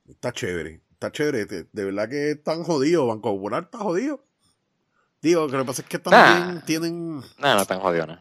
[0.08, 0.80] está chévere.
[0.92, 1.44] Está chévere.
[1.46, 3.06] De, verdad que están jodidos.
[3.08, 4.24] Banco Popular está jodido.
[5.20, 6.64] Digo, lo que pasa es que también Nah.
[6.64, 7.20] tienen.
[7.38, 8.18] nada, no están jodidos.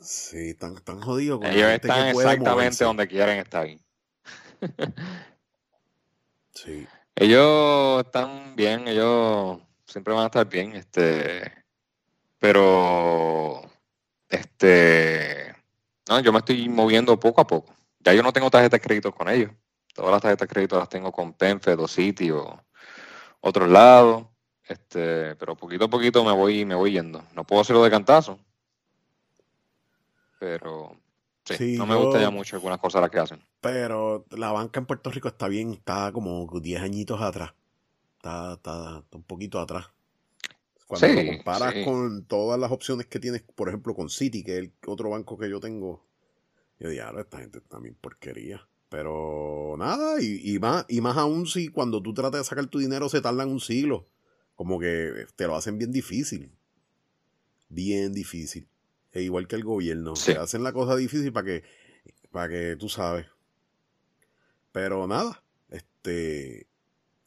[0.00, 1.38] Sí, están, están jodidos.
[1.40, 2.84] con Ellos gente están exactamente moverse.
[2.84, 3.66] donde quieren estar.
[6.54, 6.86] Sí.
[7.14, 11.52] Ellos están bien, ellos siempre van a estar bien, este,
[12.46, 13.60] pero,
[14.28, 15.52] este,
[16.08, 17.74] No, yo me estoy moviendo poco a poco.
[17.98, 19.50] Ya yo no tengo tarjetas de crédito con ellos.
[19.92, 22.62] Todas las tarjetas de crédito las tengo con Penfed o City o
[23.40, 24.26] otros lados.
[24.62, 27.24] Este, pero poquito a poquito me voy, me voy yendo.
[27.34, 28.38] No puedo hacerlo de cantazo.
[30.38, 30.96] Pero
[31.46, 33.42] sí, no me gusta ya mucho algunas cosas las que hacen.
[33.60, 37.54] Pero la banca en Puerto Rico está bien, está como 10 añitos atrás.
[38.18, 39.86] Está, está, un poquito atrás.
[40.86, 44.58] Cuando lo comparas con todas las opciones que tienes, por ejemplo, con City, que es
[44.58, 46.06] el otro banco que yo tengo,
[46.78, 48.66] yo digo, esta gente también porquería.
[48.88, 53.08] Pero nada, y, más, y más aún si cuando tú tratas de sacar tu dinero
[53.08, 54.06] se tardan un siglo.
[54.54, 56.52] Como que te lo hacen bien difícil.
[57.68, 58.68] Bien difícil.
[59.12, 60.14] E igual que el gobierno.
[60.14, 61.64] Se hacen la cosa difícil para que,
[62.30, 63.26] para que tú sabes.
[64.72, 66.68] Pero nada, este,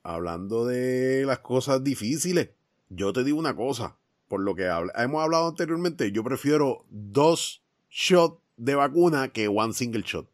[0.02, 2.50] hablando de las cosas difíciles,
[2.90, 3.96] yo te digo una cosa.
[4.28, 10.04] Por lo que hemos hablado anteriormente, yo prefiero dos shots de vacuna que one single
[10.04, 10.30] shot.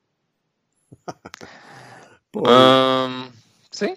[2.37, 3.31] Um,
[3.71, 3.95] sí.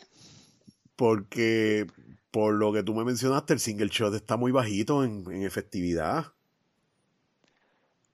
[0.94, 1.88] Porque
[2.30, 6.26] por lo que tú me mencionaste, el single shot está muy bajito en, efectividad.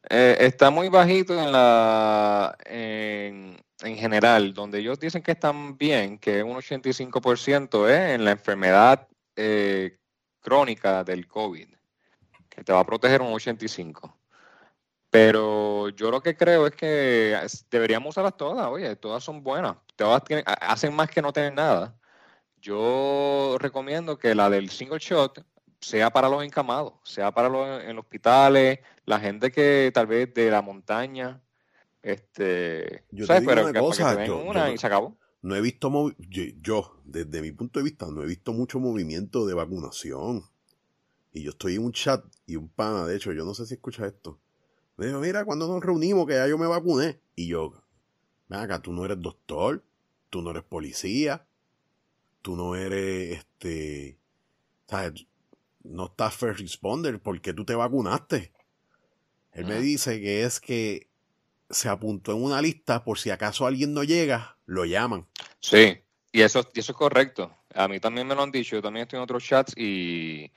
[0.09, 6.43] Eh, está muy bajito en la en, general, donde ellos dicen que están bien, que
[6.43, 9.99] un 85% es en la enfermedad eh,
[10.45, 11.69] crónica del COVID,
[12.49, 14.15] que te va a proteger un 85%.
[15.11, 17.37] Pero yo lo que creo es que
[17.71, 20.23] deberíamos usarlas todas, oye, todas son buenas, todas
[20.61, 21.95] hacen más que no tener nada.
[22.61, 25.45] Yo recomiendo que la del single shot
[25.81, 30.51] sea para los encamados, sea para los en hospitales, la gente que tal vez de
[30.51, 31.41] la montaña,
[32.03, 35.17] este, yo te digo una cosa, una y se acabó.
[35.45, 35.93] No he visto,
[36.63, 40.45] yo, desde mi punto de vista, no he visto mucho movimiento de vacunación.
[41.33, 43.75] Y yo estoy en un chat y un pana, de hecho, yo no sé si
[43.75, 44.41] escucha esto
[44.97, 47.21] me dijo, mira, cuando nos reunimos, que ya yo me vacuné.
[47.35, 47.75] Y yo,
[48.49, 49.85] acá, tú no eres doctor,
[50.31, 51.47] tú no eres policía,
[52.43, 54.19] tú no eres, este,
[54.89, 55.27] ¿sabes?
[55.83, 58.53] No estás first responder porque tú te vacunaste.
[59.53, 61.09] Él me dice que es que
[61.71, 65.27] se apuntó en una lista por si acaso alguien no llega, lo llaman.
[65.61, 65.99] Sí,
[66.33, 67.55] y eso, y eso es correcto.
[67.75, 70.51] A mí también me lo han dicho, yo también estoy en otros chats y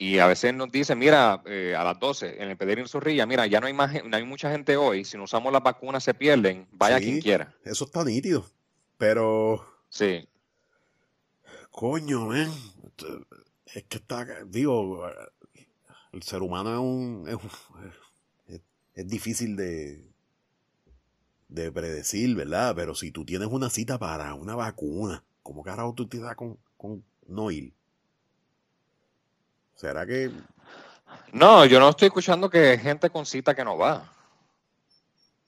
[0.00, 3.46] y a veces nos dicen, mira, eh, a las 12 en el Pedro Zorrilla, mira,
[3.48, 6.14] ya no hay, más, no hay mucha gente hoy, si no usamos las vacunas se
[6.14, 7.52] pierden, vaya quien quiera.
[7.64, 8.46] Eso está nítido,
[8.96, 9.66] pero...
[9.88, 10.28] Sí.
[11.72, 12.48] Coño, man.
[13.74, 15.04] Es que está, digo,
[16.12, 16.70] el ser humano
[17.26, 17.92] es un...
[18.46, 18.60] Es,
[18.94, 20.04] es difícil de,
[21.48, 22.74] de predecir, ¿verdad?
[22.76, 26.58] Pero si tú tienes una cita para una vacuna, ¿cómo carajo tú te das con,
[26.76, 27.72] con no ir?
[29.74, 30.30] ¿Será que.?
[31.32, 34.12] No, yo no estoy escuchando que gente con cita que no va.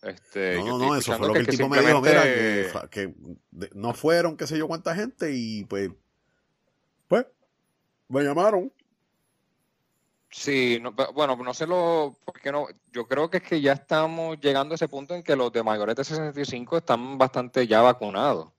[0.03, 2.23] Este, no, no, no, eso fue lo que, el tipo me dijo, mira,
[2.89, 3.15] que,
[3.75, 5.91] no fueron qué sé yo cuánta gente y pues,
[7.07, 7.27] pues,
[8.09, 8.73] me llamaron.
[10.31, 10.81] Sí,
[11.15, 14.77] bueno, no sé lo, porque no, yo creo que es que ya estamos llegando a
[14.77, 18.53] ese punto en que los de mayores de 65 están bastante ya vacunados.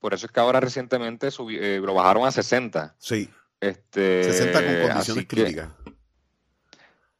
[0.00, 2.94] Por eso es que ahora recientemente eh, lo bajaron a 60.
[2.98, 3.28] Sí.
[3.60, 5.68] Este, 60 con condiciones críticas.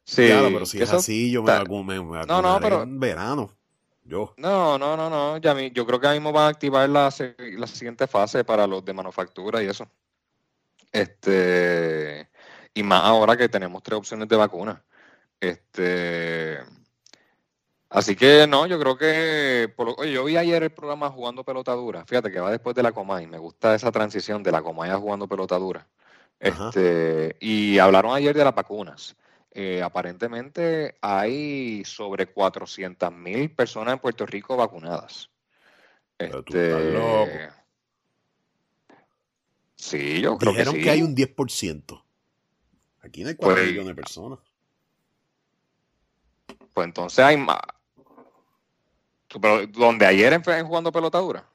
[0.03, 2.99] Sí, claro, pero si es así, yo me, voy me, me no, no, pero, en
[2.99, 3.55] verano.
[4.03, 4.33] Yo.
[4.37, 5.37] No, no, no, no.
[5.37, 8.83] Ya yo creo que ahí mismo van a activar la, la siguiente fase para los
[8.83, 9.87] de manufactura y eso.
[10.91, 12.27] Este,
[12.73, 14.83] y más ahora que tenemos tres opciones de vacuna.
[15.39, 16.59] Este,
[17.89, 22.05] así que no, yo creo que, oye, yo vi ayer el programa Jugando Pelotadura.
[22.05, 23.27] Fíjate que va después de la Comay.
[23.27, 25.87] Me gusta esa transición de la Comay a Jugando Pelotadura.
[26.39, 29.15] Este, y hablaron ayer de las vacunas.
[29.51, 35.29] Eh, aparentemente hay sobre 400 mil personas en Puerto Rico vacunadas.
[36.17, 37.49] Este,
[39.79, 42.03] Sí, yo creo Dijeron que, hay un 10%.
[43.01, 44.39] Aquí no hay 4 pues, millones de personas.
[46.73, 47.59] Pues entonces hay más.
[49.41, 51.47] Pero donde ayer en, jugando pelotadura.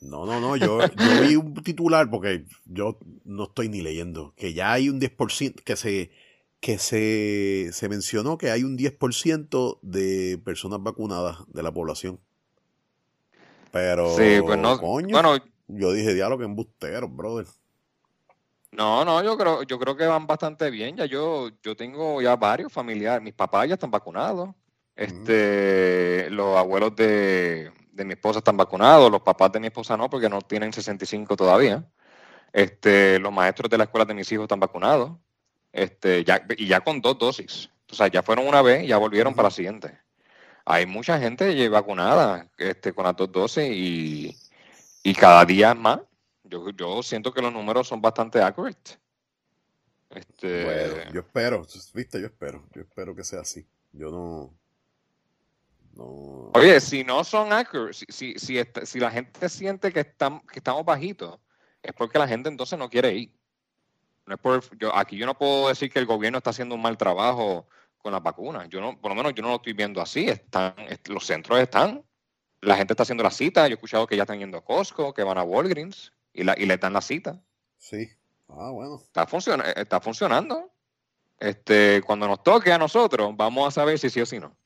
[0.00, 0.78] No, no, no, yo,
[1.22, 5.76] vi un titular porque yo no estoy ni leyendo, que ya hay un 10%, que
[5.76, 6.10] se,
[6.60, 12.20] que se, se mencionó que hay un 10% de personas vacunadas de la población.
[13.72, 17.46] Pero, sí, pues no, bueno, yo dije, diálogo embusteros, brother.
[18.72, 20.96] No, no, yo creo, yo creo que van bastante bien.
[20.96, 24.50] Ya yo, yo tengo ya varios familiares, mis papás ya están vacunados.
[24.94, 30.08] Este, los abuelos de, de mi esposa están vacunados, los papás de mi esposa no,
[30.08, 31.84] porque no tienen 65 todavía.
[32.52, 35.12] Este, los maestros de la escuela de mis hijos están vacunados.
[35.72, 37.70] Este, ya, y ya con dos dosis.
[37.90, 39.98] O sea, ya fueron una vez y ya volvieron para la siguiente.
[40.64, 44.36] hay mucha gente vacunada este, con las dos dosis y,
[45.02, 46.00] y cada día más.
[46.48, 48.98] Yo, yo siento que los números son bastante accurate.
[50.10, 50.64] Este...
[50.64, 53.66] Bueno, yo espero, viste, yo espero, yo espero que sea así.
[53.92, 54.52] Yo no,
[56.54, 60.84] Oye, si no son accurate, si, si, si, la gente siente que, están, que estamos
[60.84, 61.38] bajitos,
[61.82, 63.32] es porque la gente entonces no quiere ir.
[64.26, 66.82] No es por, yo, aquí yo no puedo decir que el gobierno está haciendo un
[66.82, 67.66] mal trabajo
[67.98, 68.68] con las vacunas.
[68.68, 70.28] Yo no, por lo menos yo no lo estoy viendo así.
[70.28, 70.74] Están,
[71.06, 72.04] los centros están,
[72.60, 73.66] la gente está haciendo la cita.
[73.66, 76.54] Yo he escuchado que ya están yendo a Costco, que van a Walgreens y, la,
[76.58, 77.40] y le dan la cita.
[77.78, 78.08] Sí.
[78.48, 79.00] Ah, bueno.
[79.02, 79.26] Está,
[79.76, 80.72] está funcionando.
[81.38, 84.56] Este, cuando nos toque a nosotros, vamos a saber si sí o si no.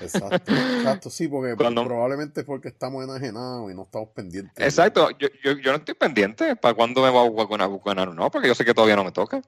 [0.00, 4.64] Exacto, exacto, sí, porque probablemente es porque estamos enajenados y no estamos pendientes.
[4.64, 8.28] Exacto, yo, yo, yo no estoy pendiente para cuándo me voy a vacunar o no,
[8.28, 9.40] porque yo sé que todavía no me toca.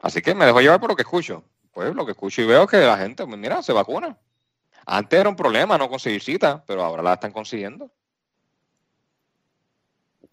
[0.00, 1.44] Así que me dejo llevar por lo que escucho.
[1.72, 4.18] Pues lo que escucho y veo que la gente, pues, mira, se vacuna.
[4.84, 7.90] Antes era un problema no conseguir cita, pero ahora la están consiguiendo.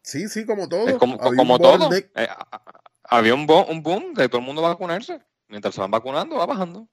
[0.02, 0.98] Sí, sí, como todo.
[0.98, 1.94] como, todo.
[1.94, 2.28] Eh,
[3.04, 5.22] había un, un boom de todo el mundo vacunarse.
[5.48, 6.88] Mientras se van vacunando, va bajando.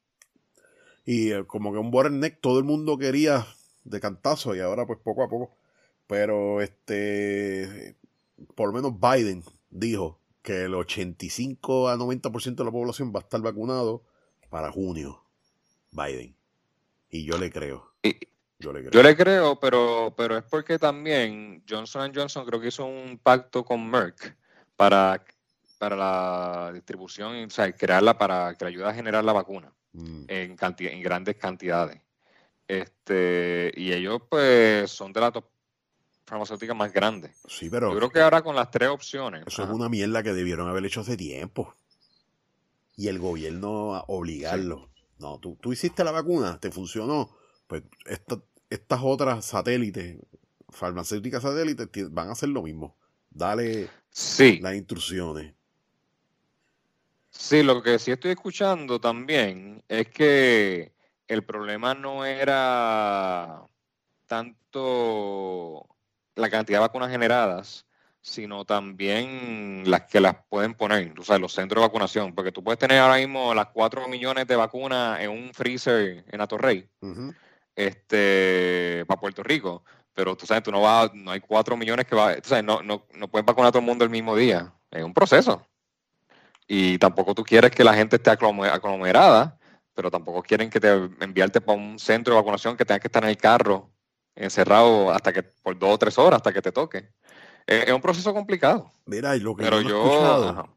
[1.05, 3.47] Y eh, como que un bottleneck todo el mundo quería
[3.85, 5.57] de cantazo y ahora pues poco a poco.
[6.07, 7.97] Pero este,
[8.55, 13.23] por lo menos Biden dijo que el 85 a 90% de la población va a
[13.23, 14.05] estar vacunado
[14.49, 15.23] para junio.
[15.90, 16.37] Biden.
[17.11, 17.92] Y yo le creo.
[18.59, 18.90] Yo le creo.
[18.90, 23.64] Yo le creo, pero, pero es porque también Johnson Johnson creo que hizo un pacto
[23.64, 24.37] con Merck
[24.77, 25.25] para,
[25.79, 29.73] para la distribución, o sea, crearla para que le ayude a generar la vacuna.
[29.97, 30.25] Mm.
[30.29, 32.01] en, en grandes cantidades.
[32.69, 35.33] Este, y ellos pues son de las
[36.27, 37.31] farmacéuticas más grandes.
[37.49, 39.45] Sí, pero yo creo que ahora con las tres opciones.
[39.47, 41.75] Eso es una mierda que debieron haber hecho hace tiempo.
[42.97, 44.88] Y el gobierno obligarlo.
[45.19, 47.36] No, tú, tú hiciste la vacuna, te funcionó.
[47.66, 47.83] Pues
[48.70, 50.18] estas otras satélites,
[50.68, 52.96] farmacéuticas satélites, van a hacer lo mismo.
[53.31, 54.59] Dale sí.
[54.61, 55.55] las instrucciones.
[57.31, 60.92] Sí, lo que sí estoy escuchando también es que
[61.29, 63.62] el problema no era
[64.26, 65.87] tanto
[66.35, 67.87] la cantidad de vacunas generadas,
[68.20, 72.64] sino también las que las pueden poner, o sea, los centros de vacunación, porque tú
[72.64, 76.88] puedes tener ahora mismo las 4 millones de vacunas en un freezer en Atorrey,
[77.77, 79.85] este, para Puerto Rico,
[80.15, 82.83] pero tú sabes, tú no vas, no hay 4 millones que va, tú sabes, no,
[82.83, 85.65] no, no puedes vacunar a todo el mundo el mismo día, es un proceso.
[86.67, 89.59] Y tampoco tú quieres que la gente esté aglomerada,
[89.95, 90.89] pero tampoco quieren que te
[91.21, 93.91] enviarte para un centro de vacunación que tengas que estar en el carro
[94.35, 97.09] encerrado hasta que por dos o tres horas hasta que te toque.
[97.67, 98.93] Es, un proceso complicado.
[99.07, 100.69] Mira, y lo que pero yo, he escuchado,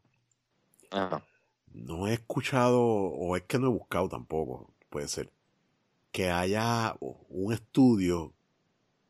[1.72, 5.30] no he escuchado o es que no he buscado tampoco, puede ser,
[6.12, 8.32] que haya un estudio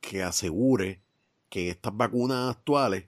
[0.00, 1.00] que asegure
[1.48, 3.04] que estas vacunas actuales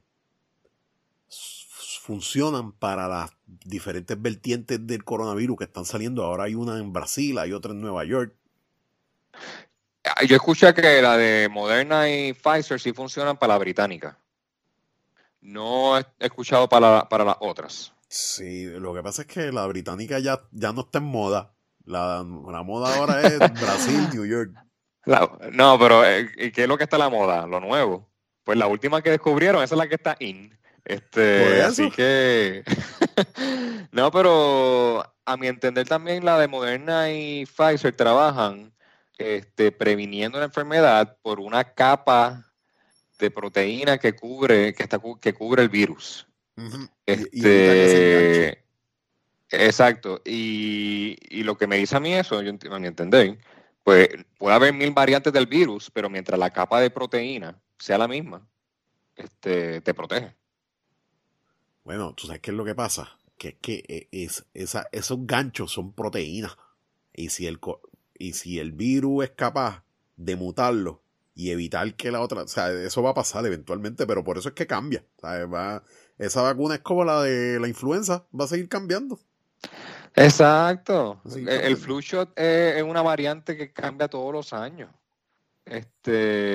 [2.00, 6.24] funcionan para las diferentes vertientes del coronavirus que están saliendo.
[6.24, 8.34] Ahora hay una en Brasil, hay otra en Nueva York.
[10.04, 14.18] Ah, yo escuché que la de Moderna y Pfizer sí funcionan para la británica.
[15.40, 17.92] No he escuchado para, para las otras.
[18.08, 21.52] Sí, lo que pasa es que la británica ya, ya no está en moda.
[21.84, 24.52] La, moda ahora es Brasil, New York.
[25.52, 27.46] no, pero eh, ¿qué es lo que está la moda?
[27.46, 28.08] Lo nuevo.
[28.44, 30.56] Pues la última que descubrieron, esa es la que está in.
[30.84, 32.64] Este, así que.
[33.92, 38.72] no, pero a mi entender también la de Moderna y Pfizer trabajan
[39.18, 42.52] este, previniendo la enfermedad por una capa
[43.18, 46.26] de proteína que cubre, que está, que cubre el virus.
[47.06, 48.64] este,
[49.50, 50.20] exacto.
[50.24, 53.38] Y, y, lo que me dice a mí eso, yo, a mi entender,
[53.84, 54.08] pues
[54.38, 58.46] puede haber mil variantes del virus, pero mientras la capa de proteína sea la misma,
[59.16, 60.34] este, te protege.
[61.84, 63.18] Bueno, ¿tú sabes qué es lo que pasa?
[63.36, 66.56] Que es que eh, es, esa, esos ganchos son proteínas.
[67.12, 67.58] Y si, el,
[68.18, 69.84] y si el virus es capaz
[70.16, 71.02] de mutarlo
[71.34, 74.50] y evitar que la otra, o sea, eso va a pasar eventualmente, pero por eso
[74.50, 75.04] es que cambia.
[75.22, 75.82] Va,
[76.18, 79.18] esa vacuna es como la de la influenza, va a seguir cambiando.
[80.14, 81.20] Exacto.
[81.34, 84.90] El, flu shot es una variante que cambia todos los años.
[85.64, 86.52] Este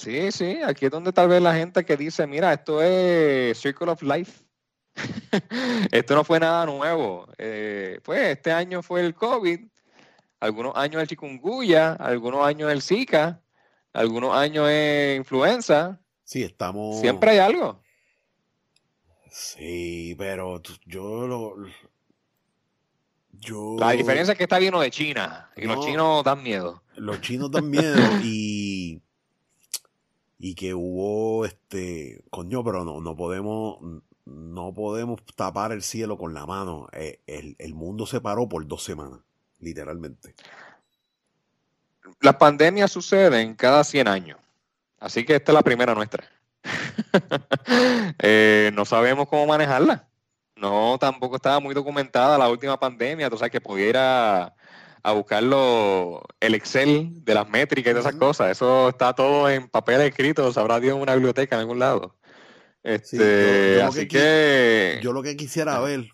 [0.00, 3.90] Sí, sí, aquí es donde tal vez la gente que dice, mira, esto es Circle
[3.90, 4.42] of Life.
[5.92, 7.26] esto no fue nada nuevo.
[7.36, 9.60] Eh, pues este año fue el COVID,
[10.40, 13.42] algunos años el chikungunya, algunos años el Zika,
[13.92, 16.00] algunos años es influenza.
[16.24, 16.98] Sí, estamos...
[16.98, 17.82] Siempre hay algo.
[19.30, 21.54] Sí, pero yo lo...
[23.78, 26.82] La diferencia es que está vino de China y los chinos dan miedo.
[26.96, 29.00] Los chinos dan miedo y
[30.42, 33.78] y que hubo este coño, pero no, no podemos
[34.24, 36.88] no podemos tapar el cielo con la mano.
[36.92, 39.20] Eh, el, el, mundo se paró por dos semanas,
[39.58, 40.34] literalmente.
[42.20, 44.38] Las pandemias suceden cada 100 años,
[44.98, 46.24] así que esta es la primera nuestra.
[48.22, 50.08] Eh, no sabemos cómo manejarla.
[50.56, 54.54] No, tampoco estaba muy documentada la última pandemia, tú sabes que pudiera
[55.02, 58.50] a buscarlo el Excel de las métricas y de esas cosas.
[58.50, 62.16] Eso está todo en papel escrito, se habrá Dios en una biblioteca en algún lado.
[62.82, 66.08] Este, así que, Yo lo que quisiera ver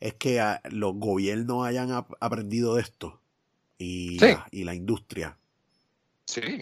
[0.00, 3.20] es que los gobiernos hayan aprendido de esto
[3.78, 5.38] y, la, y la industria.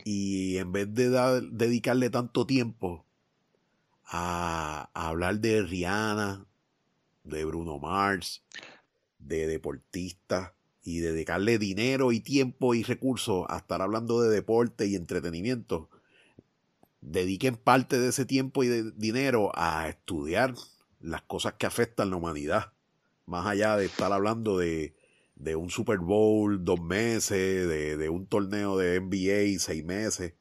[0.04, 1.10] Y en vez de
[1.50, 3.04] dedicarle tanto tiempo
[4.06, 6.46] a, a hablar de Rihanna,
[7.24, 8.42] de Bruno Mars,
[9.18, 10.52] de deportistas,
[10.84, 15.88] y dedicarle dinero y tiempo y recursos a estar hablando de deporte y entretenimiento,
[17.00, 20.54] dediquen parte de ese tiempo y de dinero a estudiar
[21.00, 22.72] las cosas que afectan a la humanidad,
[23.24, 24.94] más allá de estar hablando de,
[25.36, 30.34] de un Super Bowl dos meses, de, de, un torneo de NBA seis meses.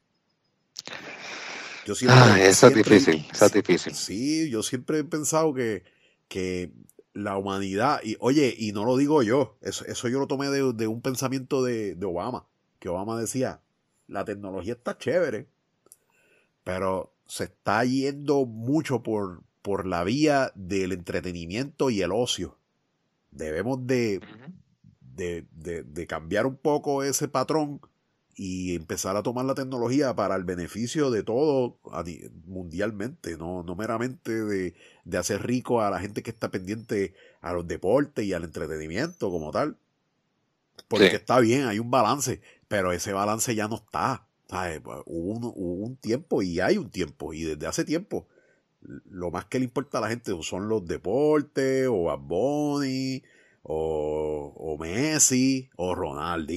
[1.86, 3.94] Yo siempre, ah, eso es difícil, eso es difícil.
[3.94, 5.82] Sí, yo siempre he pensado que,
[6.28, 6.72] que
[7.12, 10.86] la humanidad, y oye, y no lo digo yo, eso, eso yo lo tomé de,
[10.86, 12.46] un pensamiento de, de, Obama,
[12.78, 13.60] que Obama decía,
[14.08, 15.46] la tecnología está chévere,
[16.64, 22.58] pero se está yendo mucho por, por la vía del entretenimiento y el ocio.
[23.30, 24.20] Debemos de,
[25.16, 27.80] de, de cambiar un poco ese patrón
[28.36, 31.78] y empezar a tomar la tecnología para el beneficio de todo
[32.46, 37.52] mundialmente, no, no meramente de, de, hacer rico a la gente que está pendiente a
[37.52, 39.76] los deportes y al entretenimiento como tal.
[40.88, 44.26] Porque está bien, hay un balance, pero ese balance ya no está.
[44.48, 48.26] Pues, hubo, un, hubo un tiempo y hay un tiempo, y desde hace tiempo
[49.10, 53.22] lo más que le importa a la gente son los deportes, o a Bonnie,
[53.64, 56.52] o, o Messi, o Ronaldo.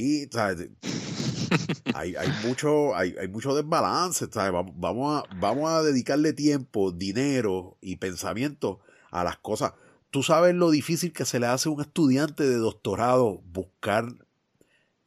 [1.96, 4.28] hay, hay, mucho, hay, hay mucho desbalance.
[4.76, 9.74] Vamos, a, vamos a dedicarle tiempo, dinero y pensamiento a las cosas.
[10.12, 14.08] Tú sabes lo difícil que se le hace a un estudiante de doctorado buscar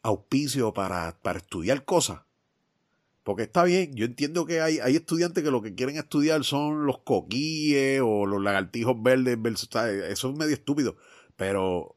[0.03, 2.23] auspicio para, para estudiar cosas.
[3.23, 6.87] Porque está bien, yo entiendo que hay, hay estudiantes que lo que quieren estudiar son
[6.87, 9.39] los coquíes o los lagartijos verdes,
[10.09, 10.97] eso es medio estúpido.
[11.41, 11.97] Pero,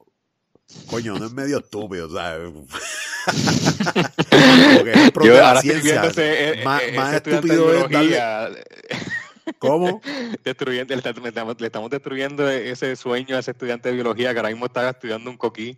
[0.88, 2.50] coño, no es medio estúpido, ¿sabes?
[5.14, 8.64] Porque Yo ahora ciencia, ese, e, más, e, más estúpido es darle...
[9.60, 10.02] ¿Cómo?
[10.46, 14.48] Destruyendo, le, estamos, le, estamos, destruyendo ese sueño a ese estudiante de biología que ahora
[14.48, 15.76] mismo está estudiando un coquí.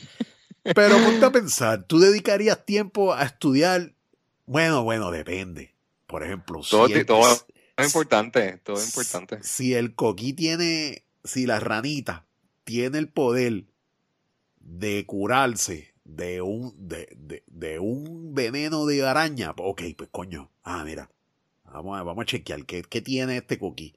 [0.62, 3.92] Pero ponte a pensar, ¿tú dedicarías tiempo a estudiar?
[4.46, 5.74] Bueno, bueno, depende.
[6.06, 7.30] Por ejemplo, todo, si todo
[7.76, 9.42] es importante, todo es importante.
[9.42, 12.24] Si el coquí tiene, si la ranita
[12.64, 13.64] tiene el poder
[14.58, 21.10] de curarse de un, de, de, un veneno de araña, ok, pues coño, ah, mira,
[21.64, 23.94] vamos a, vamos a chequear qué, qué tiene este coquí.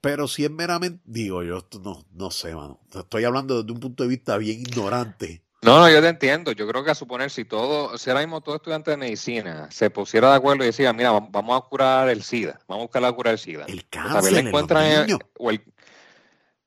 [0.00, 2.80] Pero si es meramente, digo yo, no, no sé, mano.
[2.94, 5.42] Estoy hablando desde un punto de vista bien ignorante.
[5.62, 6.52] No, no, yo te entiendo.
[6.52, 9.90] Yo creo que a suponer si todo, si ahora mismo todo estudiante de medicina se
[9.90, 13.12] pusiera de acuerdo y decía, mira, vamos a curar el SIDA, vamos a buscar la
[13.12, 13.66] cura del SIDA.
[13.66, 15.62] El cáncer, el, o el,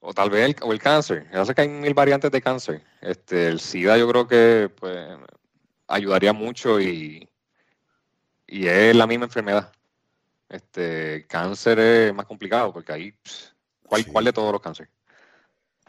[0.06, 1.28] o tal vez el, o el cáncer.
[1.32, 2.84] Ya sé que hay mil variantes de cáncer.
[3.02, 5.08] Este, el SIDA yo creo que pues,
[5.88, 7.30] ayudaría mucho y,
[8.46, 9.72] y es la misma enfermedad.
[10.50, 13.14] Este, cáncer es más complicado porque ahí,
[13.88, 14.92] ¿cuál, ¿cuál de todos los cánceres?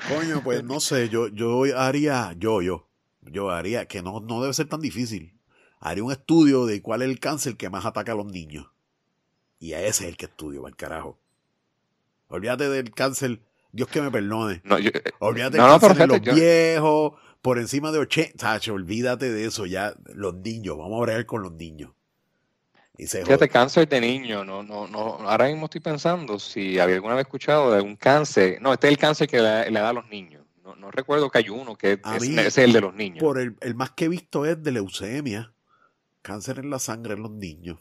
[0.09, 2.89] Coño, pues no sé, yo, yo haría, yo, yo,
[3.21, 5.39] yo haría, que no, no debe ser tan difícil.
[5.81, 8.71] Haría un estudio de cuál es el cáncer que más ataca a los niños.
[9.59, 11.19] Y a ese es el que estudio, va el carajo.
[12.29, 13.41] Olvídate del cáncer
[13.75, 14.61] Dios que me perdone.
[14.63, 18.61] No, yo, eh, olvídate no, de los viejos, por encima de 80.
[18.71, 19.95] olvídate de eso ya.
[20.15, 21.91] Los niños, vamos a hablar con los niños.
[22.97, 27.17] Y Fíjate, cáncer de niño, no, no, no, ahora mismo estoy pensando si había alguna
[27.17, 30.09] vez escuchado de un cáncer, no, este es el cáncer que le, da a los
[30.09, 33.19] niños, no, no, recuerdo que hay uno que es, el de los niños.
[33.19, 35.53] Por el, el, más que he visto es de leucemia,
[36.23, 37.81] cáncer en la sangre en los niños.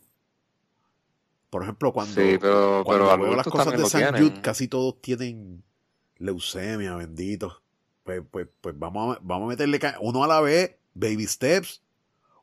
[1.51, 5.63] Por ejemplo, cuando, sí, pero, cuando veo las cosas de San Jude, casi todos tienen
[6.17, 7.61] leucemia, bendito.
[8.03, 11.81] Pues, pues, pues vamos, a, vamos a meterle uno a la vez, baby steps.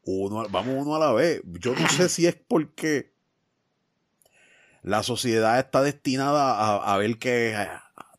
[0.02, 1.42] Uno, vamos uno a la vez.
[1.44, 3.12] Yo no sé si es porque
[4.82, 7.54] la sociedad está destinada a, ver que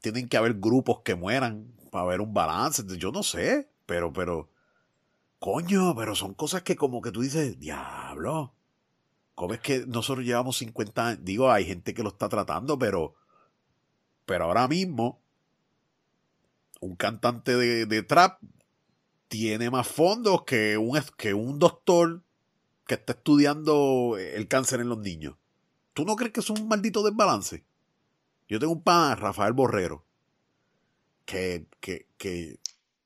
[0.01, 2.83] tienen que haber grupos que mueran para ver un balance.
[2.97, 4.49] Yo no sé, pero, pero,
[5.39, 8.53] coño, pero son cosas que como que tú dices, diablo.
[9.33, 11.19] ¿Cómo es que nosotros llevamos 50 años?
[11.23, 13.15] Digo, hay gente que lo está tratando, pero,
[14.25, 15.20] pero ahora mismo,
[16.81, 18.41] un cantante de, de trap
[19.29, 22.21] tiene más fondos que un, que un doctor
[22.85, 25.35] que está estudiando el cáncer en los niños.
[25.93, 27.63] ¿Tú no crees que es un maldito desbalance?
[28.49, 30.03] Yo tengo un pan, Rafael Borrero,
[31.25, 32.59] que, que, que,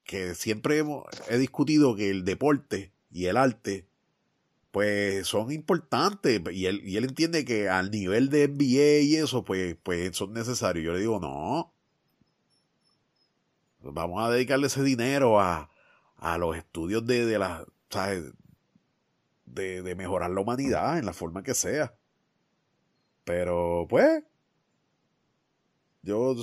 [0.03, 0.83] que siempre
[1.29, 3.85] he discutido que el deporte y el arte
[4.71, 9.45] pues son importantes y él, y él entiende que al nivel de NBA y eso
[9.45, 10.83] pues, pues son necesarios.
[10.83, 11.74] Yo le digo, no,
[13.93, 15.69] vamos a dedicarle ese dinero a,
[16.17, 17.65] a los estudios de, de la,
[19.45, 21.95] De, de mejorar la humanidad en la forma que sea.
[23.23, 24.23] Pero pues
[26.03, 26.35] yo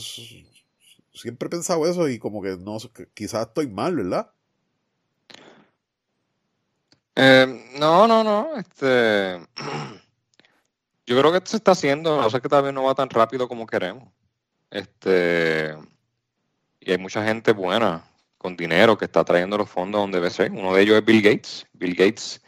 [1.14, 2.78] siempre he pensado eso y como que no,
[3.14, 4.32] quizás estoy mal, ¿verdad?
[7.14, 8.56] Eh, no, no, no.
[8.56, 9.38] Este,
[11.06, 13.48] yo creo que esto se está haciendo, no sé que tal no va tan rápido
[13.48, 14.08] como queremos.
[14.70, 15.76] Este,
[16.84, 18.04] y hay mucha gente buena
[18.38, 20.50] con dinero que está trayendo los fondos donde debe ser.
[20.50, 21.66] Uno de ellos es Bill Gates.
[21.72, 22.42] Bill Gates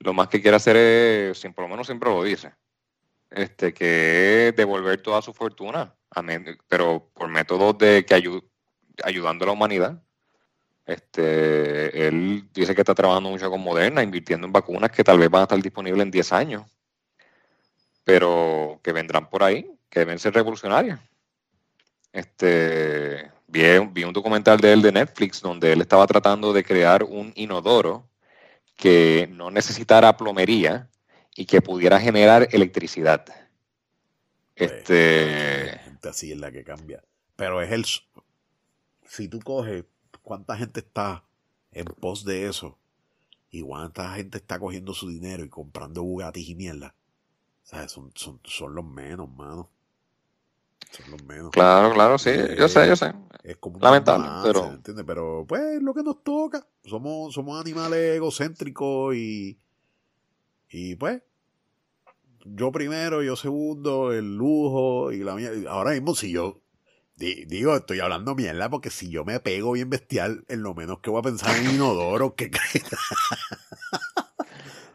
[0.00, 2.52] lo más que quiere hacer es, por lo menos siempre lo dice,
[3.30, 5.94] este, que es devolver toda su fortuna
[6.68, 8.14] pero por métodos de que
[9.04, 10.02] ayudando a la humanidad.
[10.86, 15.28] Este, él dice que está trabajando mucho con Moderna, invirtiendo en vacunas que tal vez
[15.28, 16.64] van a estar disponibles en 10 años,
[18.04, 20.98] pero que vendrán por ahí, que deben ser revolucionarias.
[22.10, 27.02] Este, vi, vi un documental de él de Netflix donde él estaba tratando de crear
[27.02, 28.08] un inodoro
[28.76, 30.88] que no necesitara plomería
[31.34, 33.24] y que pudiera generar electricidad.
[34.54, 37.02] Pues, este así es la que cambia.
[37.36, 37.84] Pero es el.
[39.06, 39.84] Si tú coges
[40.22, 41.24] cuánta gente está
[41.72, 42.78] en pos de eso
[43.50, 46.94] y cuánta gente está cogiendo su dinero y comprando Bugattis y mierda.
[47.62, 49.70] Son, son, son los menos, mano.
[50.90, 51.50] Son los menos.
[51.50, 52.30] Claro, claro, sí.
[52.58, 53.12] yo sé, yo sé.
[53.42, 54.78] Es como lamentable, pero.
[55.06, 56.66] Pero pues lo que nos toca.
[56.84, 59.58] Somos, somos animales egocéntricos y.
[60.70, 61.22] Y pues,
[62.44, 65.50] yo primero, yo segundo, el lujo y la mía.
[65.68, 66.60] Ahora mismo, si yo
[67.18, 71.10] digo, estoy hablando mierda porque si yo me pego bien bestial, en lo menos que
[71.10, 72.50] voy a pensar en inodoro, que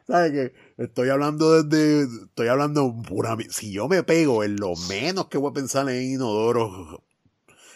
[0.05, 0.53] ¿Sabes qué?
[0.77, 2.03] Estoy hablando desde.
[2.25, 3.37] Estoy hablando pura.
[3.49, 7.03] Si yo me pego, en lo menos que voy a pensar en inodoro.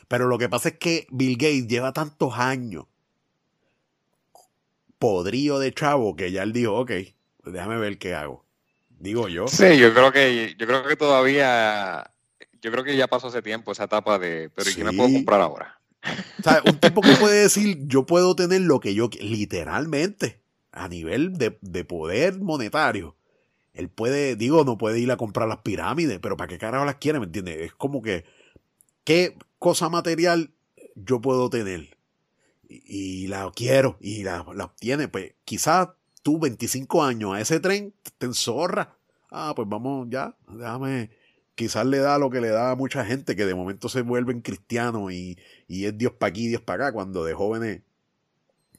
[0.08, 2.86] Pero lo que pasa es que Bill Gates lleva tantos años
[5.00, 6.92] podrido de chavo que ya él dijo, ok,
[7.46, 8.48] déjame ver qué hago
[9.00, 9.48] digo yo.
[9.48, 12.10] Sí, yo creo que, yo creo que todavía,
[12.62, 15.14] yo creo que ya pasó ese tiempo, esa etapa de, pero ¿y qué me puedo
[15.14, 15.80] comprar ahora?
[16.40, 20.42] O sea, un tipo que puede decir, yo puedo tener lo que yo, literalmente,
[20.78, 23.16] a nivel de, de poder monetario.
[23.74, 26.96] Él puede, digo, no puede ir a comprar las pirámides, pero ¿para qué carajo las
[26.96, 27.20] quiere?
[27.20, 27.58] ¿Me entiendes?
[27.62, 28.26] Es como que,
[29.04, 30.52] ¿qué cosa material
[30.96, 31.98] yo puedo tener?
[32.70, 35.08] Y, la quiero y la, la obtiene.
[35.08, 35.90] Pues quizás
[36.24, 38.98] tú 25 años a ese tren, te enzorra.
[39.30, 41.12] Ah, pues vamos ya, déjame.
[41.56, 44.42] Quizás le da lo que le da a mucha gente que de momento se vuelven
[44.42, 47.82] cristianos y, y es Dios para aquí, Dios para acá, cuando de jóvenes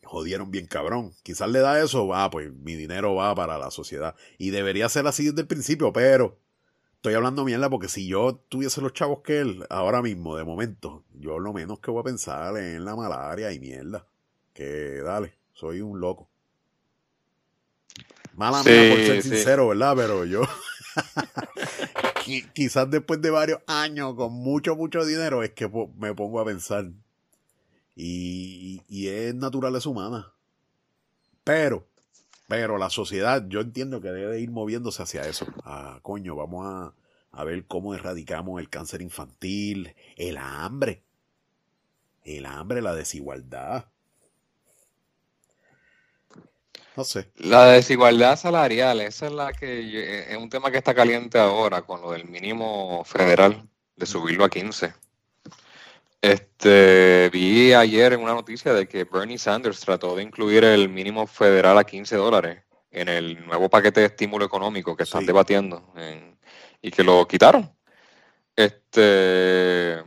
[0.08, 1.12] jodieron bien cabrón.
[1.22, 4.14] Quizás le da eso, ah, pues mi dinero va para la sociedad.
[4.38, 6.38] Y debería ser así desde el principio, pero
[6.94, 11.04] estoy hablando mierda porque si yo tuviese los chavos que él, ahora mismo, de momento,
[11.12, 14.06] yo lo menos que voy a pensar en la malaria y mierda.
[14.54, 16.30] Que dale, soy un loco.
[18.34, 19.94] Mala mía por ser sincero, ¿verdad?
[19.94, 20.42] Pero yo.
[22.54, 26.86] quizás después de varios años con mucho, mucho dinero es que me pongo a pensar.
[28.00, 30.32] Y, y es naturaleza humana.
[31.42, 31.84] Pero,
[32.46, 35.46] pero la sociedad, yo entiendo que debe ir moviéndose hacia eso.
[35.64, 36.94] Ah, coño, vamos a,
[37.32, 41.02] a ver cómo erradicamos el cáncer infantil, el hambre.
[42.22, 43.86] El hambre, la desigualdad.
[46.96, 47.32] No sé.
[47.34, 52.00] La desigualdad salarial, esa es la que es un tema que está caliente ahora con
[52.00, 54.94] lo del mínimo federal, de subirlo a 15.
[56.20, 61.26] Este, vi ayer en una noticia de que Bernie Sanders trató de incluir el mínimo
[61.26, 65.92] federal a 15 dólares en el nuevo paquete de estímulo económico que están debatiendo
[66.82, 67.72] y que lo quitaron.
[68.56, 70.02] Este,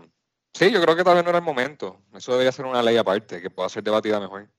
[0.53, 2.01] sí, yo creo que tal vez no era el momento.
[2.14, 4.49] Eso debería ser una ley aparte que pueda ser debatida mejor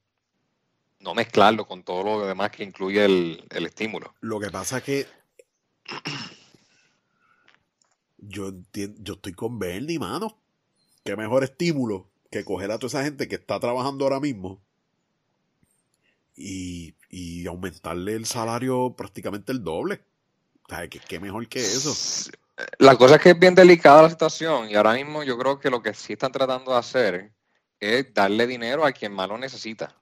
[1.02, 4.14] no mezclarlo con todo lo demás que incluye el, estímulo.
[4.20, 5.06] Lo que pasa es que
[8.18, 10.41] yo entiendo, yo estoy con Bernie, mano.
[11.04, 14.62] Qué mejor estímulo que coger a toda esa gente que está trabajando ahora mismo
[16.36, 20.02] y, y aumentarle el salario prácticamente el doble.
[20.64, 21.94] O que qué mejor que eso.
[22.78, 25.70] La cosa es que es bien delicada la situación y ahora mismo yo creo que
[25.70, 27.32] lo que sí están tratando de hacer
[27.80, 29.94] es darle dinero a quien más lo necesita.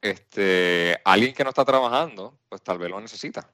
[0.00, 3.52] Este, alguien que no está trabajando, pues tal vez lo necesita.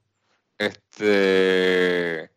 [0.57, 2.31] Este,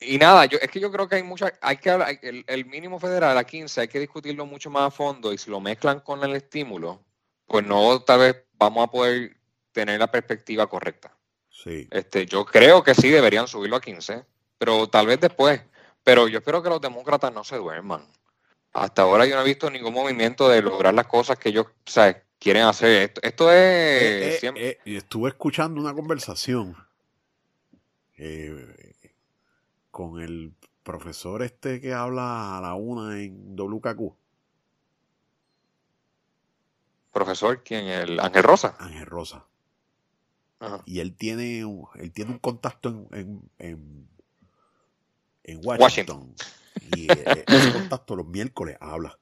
[0.00, 2.64] y nada, yo, es que yo creo que hay mucha, hay que hablar, el, el,
[2.66, 6.00] mínimo federal a 15 hay que discutirlo mucho más a fondo y si lo mezclan
[6.00, 7.00] con el estímulo,
[7.46, 9.36] pues no tal vez vamos a poder
[9.72, 11.16] tener la perspectiva correcta.
[11.50, 11.88] Sí.
[11.90, 14.24] Este, yo creo que sí deberían subirlo a 15,
[14.58, 15.60] pero tal vez después.
[16.04, 18.06] Pero yo espero que los demócratas no se duerman.
[18.72, 21.66] Hasta ahora yo no he visto ningún movimiento de lograr las cosas que ellos
[22.38, 23.02] quieren hacer.
[23.02, 23.56] Esto, esto es...
[23.56, 26.76] Eh, eh, eh, estuve escuchando una conversación
[29.96, 34.14] con el profesor este que habla a la una en WKQ.
[37.14, 37.86] ¿Profesor quién?
[37.86, 38.76] ¿El Ángel Rosa?
[38.78, 39.46] Ángel Rosa.
[40.84, 41.60] Y él tiene,
[41.94, 44.06] él tiene un contacto en, en,
[45.44, 46.34] en, Washington.
[46.94, 49.18] Y eh, ese contacto los miércoles habla.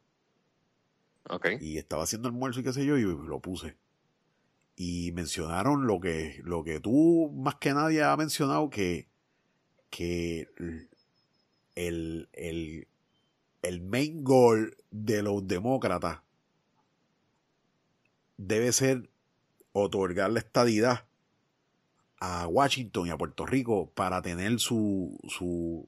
[1.30, 1.58] Okay.
[1.60, 3.76] Y estaba haciendo almuerzo y qué sé yo, y lo puse.
[4.74, 9.13] Y mencionaron lo que, lo que tú más que nadie ha mencionado, que
[9.94, 10.48] que
[11.76, 16.18] el, el, main goal de los demócratas
[18.36, 19.08] debe ser
[19.72, 21.06] otorgar la estadidad
[22.18, 25.86] a Washington y a Puerto Rico para tener su, su,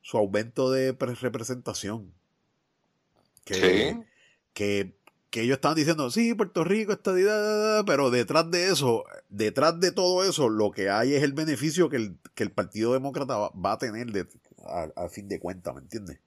[0.00, 2.14] su aumento de representación.
[3.44, 4.00] Que,
[4.52, 4.95] que
[5.30, 10.24] que ellos estaban diciendo, sí, Puerto Rico, estadidad, pero detrás de eso, detrás de todo
[10.24, 14.26] eso, lo que hay es el beneficio que el, Partido Demócrata va, a tener de,
[14.64, 16.20] a, fin de cuentas, ¿me entiendes?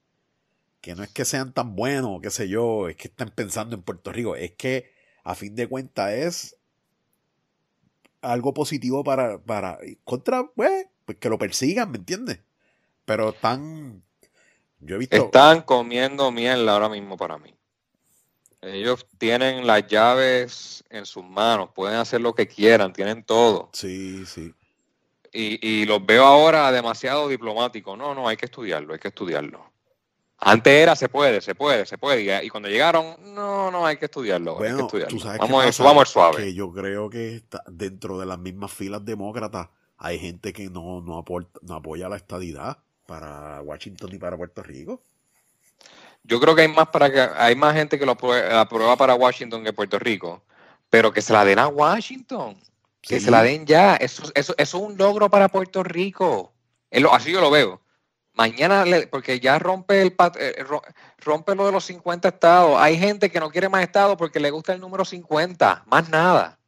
[0.80, 3.82] Que no es que sean tan buenos, qué sé yo, es que están pensando en
[3.82, 4.92] Puerto Rico, es que
[5.24, 6.56] a fin de cuentas es
[8.20, 12.40] algo positivo para, para contra, pues, pues que lo persigan, ¿me entiendes?
[13.06, 14.02] Pero están,
[14.78, 15.16] yo he visto...
[15.16, 17.54] Están comiendo miel ahora mismo para mí.
[18.62, 23.70] Ellos tienen las llaves en sus manos, pueden hacer lo que quieran, tienen todo.
[23.72, 24.52] Sí, sí.
[25.32, 27.96] Y, y los veo ahora demasiado diplomáticos.
[27.96, 29.70] No, no, hay que estudiarlo, hay que estudiarlo.
[30.38, 32.44] Antes era se puede, se puede, se puede.
[32.44, 34.60] Y cuando llegaron, no, no, hay que estudiarlo.
[34.60, 35.16] hay que estudiarlo.
[35.16, 36.36] Tú sabes vamos, eso, vamos suave.
[36.38, 39.68] Que yo creo que está dentro de las mismas filas demócratas
[40.00, 41.22] hay gente que no, no,
[41.62, 45.02] no apoya la estadidad para Washington y para Puerto Rico.
[46.22, 49.64] Yo creo que hay más para que hay más gente que lo aprueba, para Washington
[49.64, 50.42] que Puerto Rico,
[50.88, 52.56] pero que se la den a Washington,
[53.00, 53.96] que se la den ya.
[53.96, 56.52] Eso, eso, es un logro para Puerto Rico.
[57.12, 57.80] Así yo lo veo.
[58.34, 60.64] Mañana, porque ya rompe el eh,
[61.18, 62.76] rompe lo de los 50 estados.
[62.78, 66.58] Hay gente que no quiere más estados porque le gusta el número 50, más nada.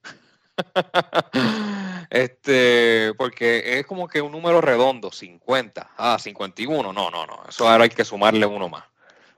[2.11, 5.90] este, porque es como que un número redondo, 50.
[5.96, 6.92] Ah, 51.
[6.92, 7.42] No, no, no.
[7.48, 8.84] Eso ahora hay que sumarle uno más.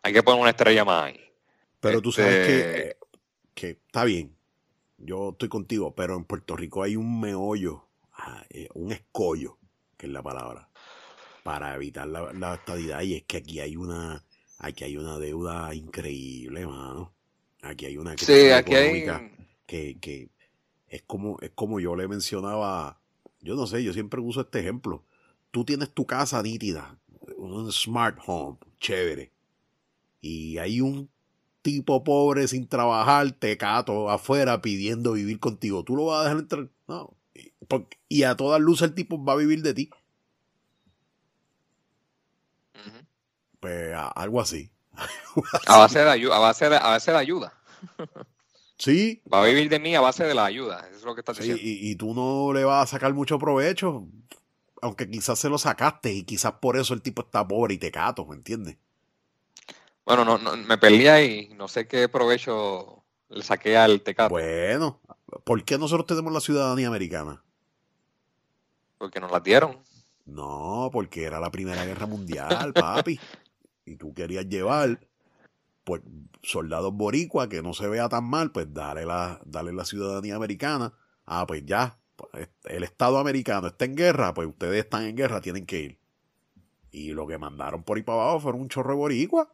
[0.04, 1.20] Hay que poner una estrella más ahí.
[1.80, 2.96] Pero tú sabes que, este
[3.54, 4.36] que está bien.
[4.98, 9.58] Yo estoy contigo, pero en Puerto Rico hay un meollo, ah, eh, un escollo,
[9.96, 10.68] que es la palabra,
[11.42, 13.00] para evitar la, estadidad.
[13.00, 14.22] Y es que aquí hay una,
[14.58, 17.14] aquí hay una deuda increíble, mano.
[17.62, 19.30] Aquí hay una crisis económica
[19.64, 20.28] que, que
[20.88, 23.00] es como, es como yo le mencionaba,
[23.40, 25.02] yo no sé, yo siempre uso este ejemplo.
[25.50, 26.98] Tú tienes tu casa nítida,
[27.38, 29.33] un smart home, chévere
[30.24, 31.10] y hay un
[31.60, 35.84] tipo pobre sin trabajar, tecato, afuera pidiendo vivir contigo.
[35.84, 36.68] ¿Tú lo vas a dejar entrar?
[36.88, 37.14] No.
[38.08, 39.90] Y a todas luces el tipo va a vivir de ti.
[43.60, 44.70] Pues algo así.
[45.66, 46.36] a base de ayuda.
[46.36, 47.52] A base de, a base de ayuda.
[48.78, 49.22] Sí.
[49.30, 50.86] Va a vivir de mí a base de la ayuda.
[50.88, 51.62] Eso es lo que estás diciendo.
[51.62, 54.06] Y, y, tú no le vas a sacar mucho provecho.
[54.80, 58.24] Aunque quizás se lo sacaste y quizás por eso el tipo está pobre y tecato,
[58.26, 58.78] ¿me entiendes?
[60.04, 64.30] Bueno, no, no, me peleé y no sé qué provecho le saqué al Tecato.
[64.30, 65.00] Bueno,
[65.44, 67.42] ¿por qué nosotros tenemos la ciudadanía americana?
[68.98, 69.78] Porque nos la dieron.
[70.26, 73.18] No, porque era la Primera Guerra Mundial, papi.
[73.84, 75.00] y tú querías llevar
[75.84, 76.00] pues
[76.42, 80.94] soldados boricua que no se vea tan mal, pues dale la, dale la ciudadanía americana.
[81.26, 85.40] Ah, pues ya, pues, el Estado americano está en guerra, pues ustedes están en guerra,
[85.40, 85.98] tienen que ir.
[86.90, 89.52] Y lo que mandaron por ahí para abajo fueron un chorro de boricua.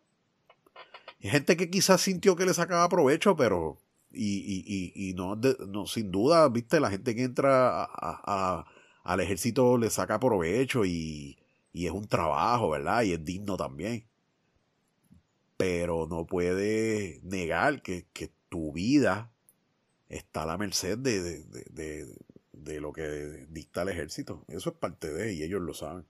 [1.22, 3.78] Hay gente que quizás sintió que le sacaba provecho, pero.
[4.12, 5.36] Y, no,
[5.68, 11.38] no, sin duda, viste, la gente que entra al ejército le saca provecho y,
[11.72, 13.02] es un trabajo, ¿verdad?
[13.02, 14.04] Y es digno también.
[15.56, 19.30] pero no puede negar que, que tu vida
[20.08, 22.16] está a la merced de, de, de,
[22.52, 24.44] de, lo que dicta el ejército.
[24.48, 26.04] Eso es parte de, y ellos lo saben.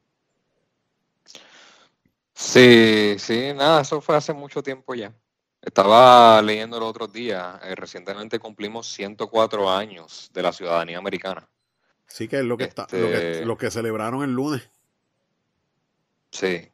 [2.41, 5.14] Sí, sí, nada, eso fue hace mucho tiempo ya.
[5.61, 11.47] Estaba leyendo el otro día, eh, recientemente cumplimos 104 años de la ciudadanía americana.
[12.07, 14.66] Sí, que es lo que, está, lo que, este lo que celebraron el lunes.
[16.30, 16.72] Sí.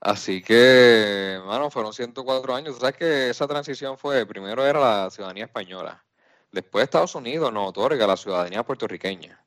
[0.00, 2.78] Así que, bueno, fueron 104 años.
[2.80, 6.04] sabes que esa transición fue, primero era la ciudadanía española,
[6.50, 9.40] después Estados Unidos nos otorga la ciudadanía puertorriqueña.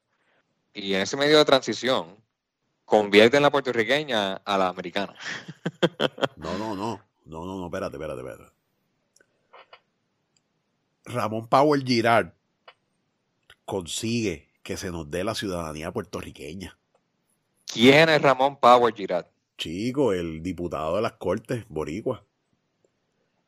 [0.73, 2.22] Y en ese medio de transición,
[2.93, 5.15] convierten la puertorriqueña a la americana.
[6.37, 7.01] No, no, no.
[7.25, 8.51] No, no, no, espérate, espérate, espérate.
[11.05, 12.33] Ramón Powell Girard
[13.65, 16.77] consigue que se nos dé la ciudadanía puertorriqueña.
[17.65, 19.25] ¿Quién es Ramón Powell Girard?
[19.57, 22.23] Chico, el diputado de las Cortes, Boricua.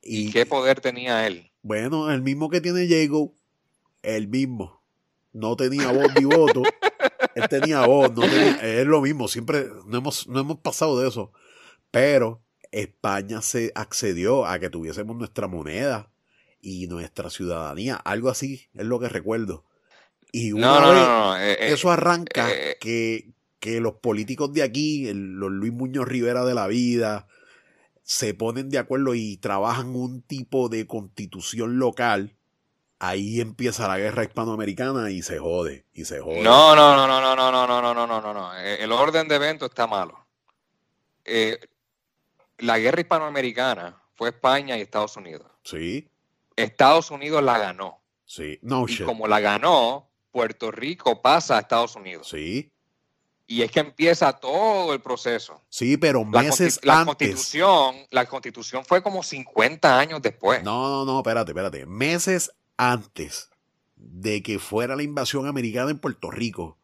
[0.01, 1.51] ¿Y, qué poder tenía él?
[1.61, 3.33] Bueno, el mismo que tiene Jago,
[4.01, 4.81] el mismo.
[5.33, 6.63] No tenía voz ni voto.
[7.35, 11.31] él tenía voz, no es lo mismo, siempre no hemos, no hemos pasado de eso.
[11.91, 16.09] Pero España se accedió a que tuviésemos nuestra moneda
[16.61, 19.63] y nuestra ciudadanía, algo así es lo que recuerdo.
[20.31, 25.51] Y una vez eh, eh, eso arranca eh, que, que, los políticos de aquí, los
[25.51, 27.27] Luis Muñoz Rivera de la vida,
[28.03, 32.34] se ponen de acuerdo y trabajan un tipo de constitución local,
[33.07, 36.41] ahí empieza la guerra hispanoamericana y se jode, y se jode.
[36.41, 38.53] No, no, no, no, no, no, no, no, no, no, no, no.
[38.55, 40.25] El orden de evento está malo.
[42.57, 45.47] la guerra hispanoamericana fue España y Estados Unidos.
[45.63, 46.07] Sí.
[46.55, 47.99] Estados Unidos la ganó.
[48.25, 52.27] Sí, no y como la ganó, Puerto Rico pasa a Estados Unidos.
[52.27, 52.71] Sí.
[53.47, 55.61] Y es que empieza todo el proceso.
[55.69, 57.29] Sí, pero meses la antes.
[57.29, 60.63] Constitución, la constitución fue como 50 años después.
[60.63, 61.85] No, no, no, espérate, espérate.
[61.85, 63.49] Meses antes
[63.95, 66.77] de que fuera la invasión americana en Puerto Rico,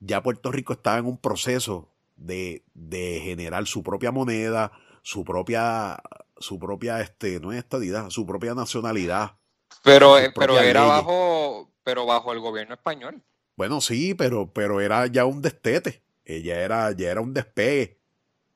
[0.00, 6.02] ya Puerto Rico estaba en un proceso de, de generar su propia moneda, su propia,
[6.38, 9.36] su propia, este, no es estadidad, su propia nacionalidad.
[9.82, 13.22] Pero, eh, pero era bajo, pero bajo el gobierno español.
[13.56, 16.02] Bueno, sí, pero, pero era ya un destete.
[16.24, 17.98] Ella era, ya era un despegue.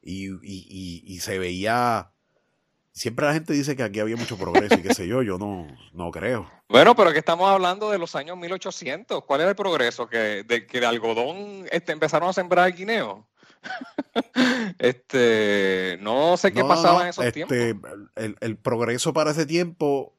[0.03, 2.13] Y, y, y, se veía.
[2.93, 5.67] Siempre la gente dice que aquí había mucho progreso y qué sé yo, yo no,
[5.93, 6.49] no creo.
[6.69, 9.25] Bueno, pero que estamos hablando de los años 1800.
[9.25, 10.09] ¿Cuál era el progreso?
[10.09, 13.27] ¿Que de, que de algodón este, empezaron a sembrar guineo?
[14.79, 17.57] este, no sé qué pasaba en esos este, tiempos.
[18.17, 20.17] El, el, progreso para ese tiempo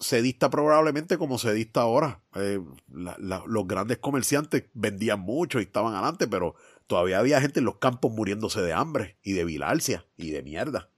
[0.00, 2.20] se dista probablemente como se dista ahora.
[2.34, 6.54] Eh, los grandes comerciantes vendían mucho y estaban adelante, pero
[6.86, 10.88] todavía había gente en los campos muriéndose de hambre y de bilarcia y de mierda.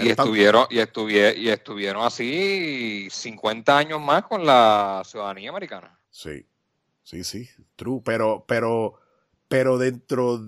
[0.00, 5.98] Y, estuvieron, y, y estuvieron así 50 años más con la ciudadanía americana.
[6.10, 6.46] Sí,
[7.02, 8.02] sí, sí, true.
[8.04, 9.00] Pero, pero,
[9.48, 10.40] pero dentro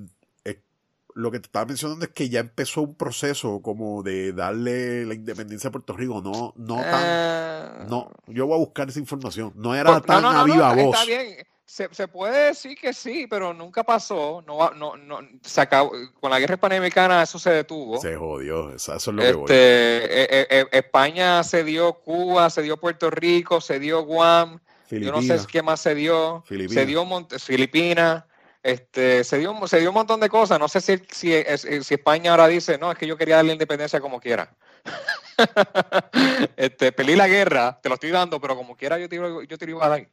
[1.15, 5.15] lo que te estaba mencionando es que ya empezó un proceso como de darle la
[5.15, 6.23] independencia a Puerto Rico.
[6.23, 7.89] No, no tan.
[7.89, 9.53] No, yo voy a buscar esa información.
[9.57, 10.95] No era tan a viva voz.
[10.95, 11.47] Está bien.
[11.73, 14.45] Se, se, puede decir que sí, pero nunca pasó.
[14.47, 15.93] No, no, no, se acabó.
[16.21, 17.99] Con la guerra hispanoamericana eso se detuvo.
[17.99, 18.75] Se jodió.
[18.75, 19.43] Eso, es lo que voy.
[19.45, 24.61] Este, eh, eh, eh, España se dio Cuba, se dio Puerto Rico, se dio Guam.
[24.91, 26.45] Yo no sé qué más se dio.
[26.47, 27.07] Se dio
[27.39, 28.25] Filipinas.
[28.63, 30.61] Este, se, dio, se dio un montón de cosas.
[30.61, 33.99] No sé si, si, si, España ahora dice, no, es que yo quería darle independencia
[33.99, 34.55] como quiera.
[36.57, 39.65] este, peleé la guerra, te lo estoy dando, pero como quiera yo te, yo te
[39.65, 40.07] lo iba a dar.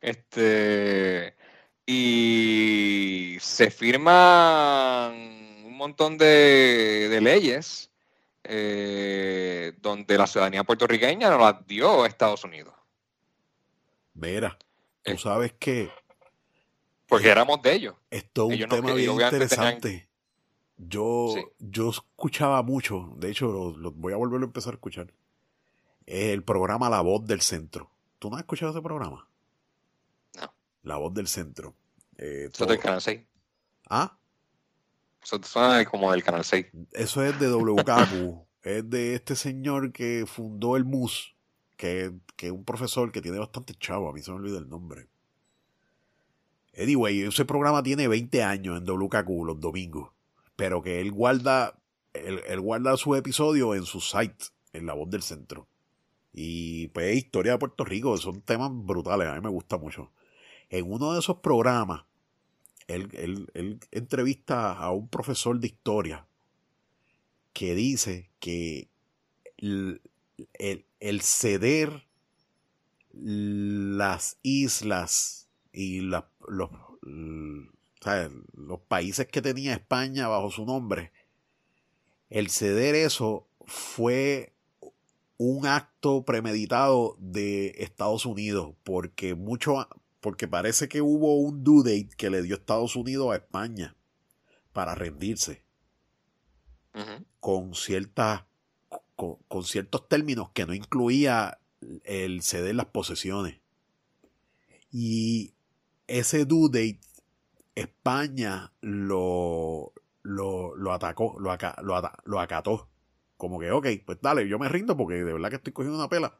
[0.00, 1.34] Este,
[1.86, 5.12] y se firman
[5.64, 7.90] un montón de, de leyes
[8.44, 12.74] eh, donde la ciudadanía puertorriqueña nos la dio Estados Unidos.
[14.14, 14.58] Mira,
[15.02, 15.18] tú eh.
[15.18, 15.90] sabes que
[17.10, 17.96] porque éramos de ellos.
[18.08, 20.08] Esto es un tema bien interesante.
[20.76, 25.12] Yo, yo escuchaba mucho, de hecho, lo, voy a volverlo a empezar a escuchar.
[26.06, 27.90] El programa La Voz del Centro.
[28.20, 29.28] ¿Tú no has escuchado ese programa?
[30.82, 31.74] La Voz del Centro.
[32.16, 33.20] Eh, Eso es del Canal 6.
[33.88, 34.16] ¿Ah?
[35.22, 36.66] Eso suena como del Canal 6.
[36.92, 38.46] Eso es de WKQ.
[38.62, 41.34] es de este señor que fundó el MUS,
[41.76, 44.68] que, que es un profesor que tiene bastante chavo, a mí se me olvida el
[44.68, 45.08] nombre.
[46.78, 50.10] Anyway, ese programa tiene 20 años en WKQ los domingos,
[50.56, 51.78] pero que él guarda,
[52.12, 55.66] él, guarda su episodio en su site, en La Voz del Centro.
[56.32, 60.12] Y pues historia de Puerto Rico, son temas brutales, a mí me gusta mucho.
[60.70, 62.04] En uno de esos programas,
[62.86, 66.26] él, entrevista a un profesor de historia
[67.52, 68.88] que dice que
[69.58, 70.00] el,
[71.00, 72.06] el ceder
[73.12, 76.70] las islas y los, los
[78.88, 81.12] países que tenía España bajo su nombre,
[82.28, 84.52] el ceder eso fue
[85.36, 89.88] un acto premeditado de Estados Unidos, porque mucho,
[90.20, 93.96] porque parece que hubo un due date que le dio Estados Unidos a España
[94.72, 95.64] para rendirse.
[97.38, 98.44] Con ciertas
[99.48, 101.60] con, ciertos términos que no incluía
[102.04, 103.60] el ceder las posesiones.
[104.90, 105.54] Y
[106.06, 107.00] ese due date,
[107.74, 109.92] España lo,
[110.22, 111.56] lo, atacó, lo,
[112.24, 112.88] lo, acató.
[113.36, 116.08] Como que, ok, pues dale, yo me rindo porque de verdad que estoy cogiendo una
[116.08, 116.38] pela.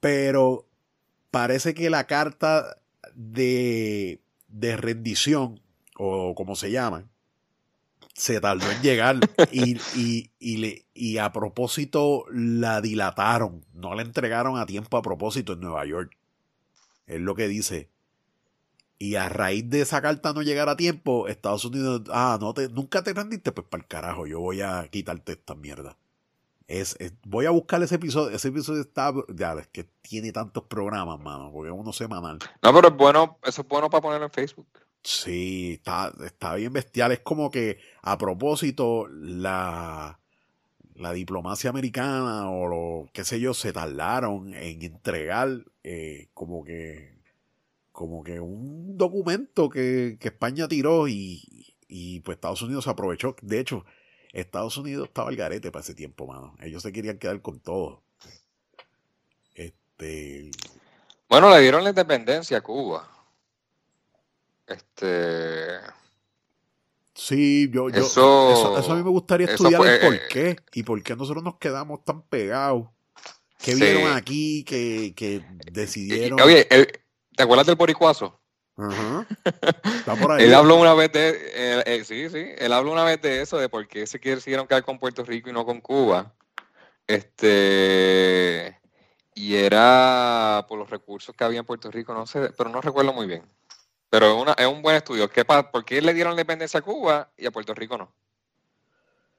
[0.00, 0.67] Pero
[1.30, 2.78] parece que la carta
[3.14, 5.60] de, de rendición,
[5.96, 7.06] o como se llama,
[8.14, 9.16] se tardó en llegar
[9.52, 9.78] y,
[10.40, 15.60] y, le, y a propósito la dilataron, no la entregaron a tiempo a propósito en
[15.60, 16.16] Nueva York.
[17.06, 17.88] Es lo que dice.
[18.98, 22.68] Y a raíz de esa carta no llegar a tiempo, Estados Unidos, ah, no te,
[22.68, 25.96] nunca te rendiste, pues para el carajo, yo voy a quitarte esta mierda.
[26.68, 31.18] Es, voy a buscar ese episodio, ese episodio está, ya, es que tiene tantos programas,
[31.18, 32.38] mano, porque es uno semanal.
[32.62, 34.68] No, pero es bueno, eso es bueno para ponerlo en Facebook.
[35.02, 37.12] Sí, está, está bien bestial.
[37.12, 40.20] Es como que a propósito, la,
[40.94, 47.16] la diplomacia americana o lo qué sé yo, se tardaron en entregar eh, como que
[47.92, 53.34] como que un documento que, España tiró y, y, pues Estados Unidos aprovechó.
[53.42, 53.84] De hecho,
[54.32, 56.54] Estados Unidos estaba al garete para ese tiempo, mano.
[56.60, 58.02] Ellos se querían quedar con todo.
[59.54, 60.50] Este.
[61.28, 63.08] Bueno, le dieron la independencia a Cuba.
[64.66, 65.78] Este.
[67.14, 71.02] Sí, yo, yo eso, a mí me gustaría estudiar el por eh, qué y por
[71.02, 72.86] qué nosotros nos quedamos tan pegados.
[73.58, 76.40] ¿Qué vieron aquí que, que decidieron?
[76.40, 78.38] Oye, ¿te acuerdas del boricuazo?
[78.78, 79.26] Ajá.
[79.84, 80.44] Está por ahí.
[80.44, 83.58] él habló una vez de, eh, eh, sí, sí, él habló una vez de eso,
[83.58, 86.32] de por qué se quisieron quedar con Puerto Rico y no con Cuba.
[87.06, 88.78] Este,
[89.34, 93.12] y era por los recursos que había en Puerto Rico, no sé, pero no recuerdo
[93.12, 93.42] muy bien.
[94.10, 95.28] Pero es, una, es un buen estudio.
[95.28, 98.12] ¿Qué, ¿Por qué le dieron la independencia a Cuba y a Puerto Rico no?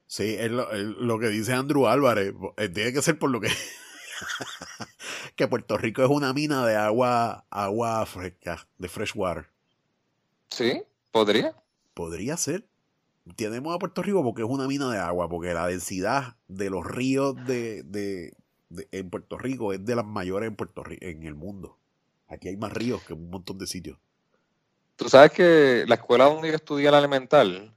[0.06, 2.34] Sí, es lo, que dice Andrew Álvarez.
[2.56, 3.48] Eh, tiene que ser por lo que.
[5.36, 9.48] que Puerto Rico es una mina de agua, agua fresca, de fresh water.
[10.48, 11.54] Sí, podría.
[11.94, 12.64] Podría ser.
[13.36, 16.84] Tenemos a Puerto Rico porque es una mina de agua, porque la densidad de los
[16.84, 18.34] ríos de, de,
[18.90, 21.78] en Puerto Rico es de las mayores en Puerto Rico, en el mundo.
[22.28, 23.98] Aquí hay más ríos que un montón de sitios.
[24.96, 27.74] Tú sabes que la escuela donde yo estudié la elemental,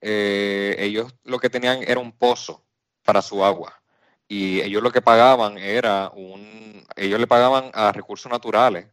[0.00, 2.64] eh, ellos lo que tenían era un pozo
[3.04, 3.79] para su agua.
[4.30, 6.86] Y ellos lo que pagaban era un.
[6.94, 8.86] Ellos le pagaban a recursos naturales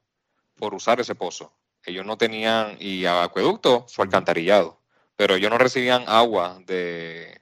[0.55, 1.53] por usar ese pozo.
[1.85, 2.75] Ellos no tenían.
[2.79, 4.81] Y a acueducto, su alcantarillado.
[5.15, 7.39] Pero ellos no recibían agua de,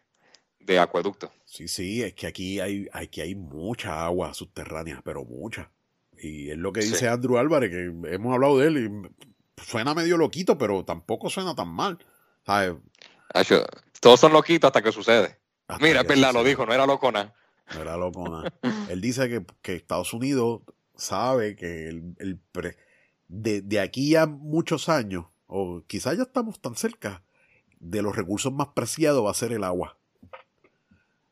[0.60, 1.32] de acueducto.
[1.46, 5.72] Sí, sí, es que aquí hay, aquí hay mucha agua subterránea, pero mucha.
[6.18, 10.18] Y es lo que dice Andrew Álvarez, que hemos hablado de él y suena medio
[10.18, 11.98] loquito, pero tampoco suena tan mal.
[14.02, 15.40] Todos son loquitos hasta que sucede.
[15.80, 17.34] Mira, es verdad, lo dijo, no era locona.
[17.74, 18.54] No era locona.
[18.90, 20.62] Él dice que, Estados Unidos
[20.96, 22.40] sabe que el,
[23.28, 27.24] de, aquí a muchos años, o quizás ya estamos tan cerca,
[27.80, 29.98] de los recursos más preciados va a ser el agua.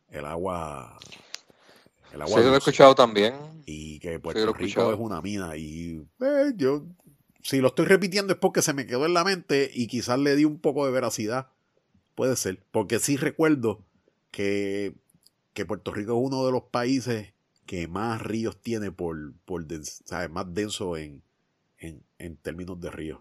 [0.10, 0.98] El agua.
[2.12, 2.38] El agua.
[2.38, 3.34] Sí, lo he escuchado también.
[3.66, 5.56] Y que Puerto Rico es una mina.
[5.56, 6.86] Y eh, yo
[7.44, 10.36] si lo estoy repitiendo es porque se me quedó en la mente y quizás le
[10.36, 11.50] di un poco de veracidad.
[12.16, 12.64] Puede ser.
[12.72, 13.84] Porque sí recuerdo
[14.32, 14.96] que,
[15.66, 17.34] Puerto Rico es uno de los países
[17.66, 19.66] que más ríos tiene por, por
[20.06, 20.30] ¿sabes?
[20.30, 21.24] más denso en,
[21.78, 23.20] en, términos de ríos.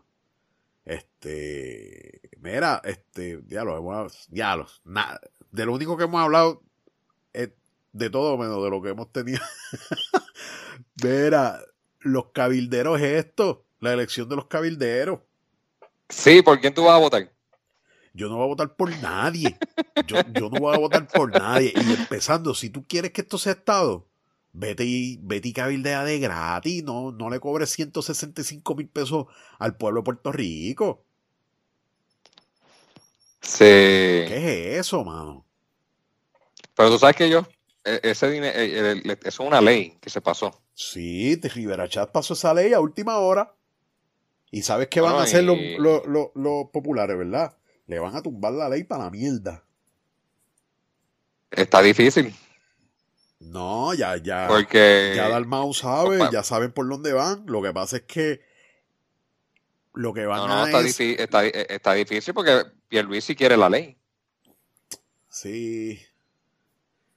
[0.84, 5.20] Este, mira, este, diálogos, diálogos, nada,
[5.50, 6.62] de lo único que hemos hablado
[7.92, 9.40] de todo menos de lo que hemos tenido.
[11.04, 11.60] mira,
[12.00, 15.20] los cabilderos es esto la elección de los cabilderos.
[16.08, 17.32] Sí, ¿por quién tú vas a votar?
[18.14, 19.58] Yo no voy a votar por nadie.
[20.06, 21.72] Yo, no voy a votar por nadie.
[21.74, 24.06] Y empezando, si tú quieres que esto sea Estado,
[24.52, 26.84] vete y, vete y cabildea de gratis.
[26.84, 29.26] No, no le cobres 165 mil pesos
[29.58, 31.04] al pueblo de Puerto Rico.
[33.40, 33.64] Sí.
[33.64, 35.44] ¿Qué es eso, mano?
[36.74, 37.46] Pero tú sabes que yo,
[37.84, 40.62] e, ese dinero, e, eso es una ley que se pasó.
[40.74, 43.54] Sí, de Rivera Chat pasó esa ley a última hora.
[44.50, 47.56] Y sabes qué van a hacer los, populares, ¿verdad?
[47.92, 49.62] Le van a tumbar la ley para la mierda.
[51.50, 52.34] Está difícil.
[53.38, 54.46] No, ya, ya.
[54.48, 55.12] Porque.
[55.14, 57.44] Ya Dalmau sabe, ya saben por dónde van.
[57.46, 58.40] Lo que pasa es que.
[59.92, 63.58] Lo que van no, no, a está, es- difí- está, está difícil porque Pierluisi quiere
[63.58, 63.94] la ley.
[65.28, 66.00] Sí.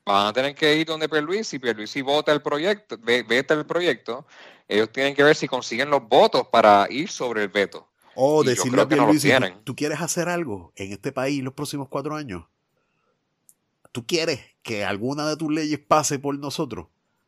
[0.06, 4.28] Van a tener que ir donde Pierluisi, Pierluisi vota el proyecto, ve- veta el proyecto.
[4.68, 7.88] Ellos tienen que ver si consiguen los votos para ir sobre el veto.
[8.16, 9.30] O Y decirle a que no Pierluisi,
[9.63, 12.45] ¿tú, quieres hacer algo en este país los próximos cuatro años?
[13.91, 16.88] ¿Tú quieres que alguna de tus leyes pase por nosotros?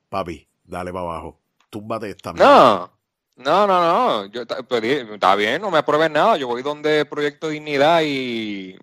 [0.09, 1.39] Papi, dale para abajo.
[1.69, 2.91] Túmbate esta mierda.
[3.35, 4.25] No, no, no, no.
[4.27, 6.37] Yo, pues, di- está bien, no me aprueben nada.
[6.37, 8.77] Yo voy donde Proyecto Dignidad y,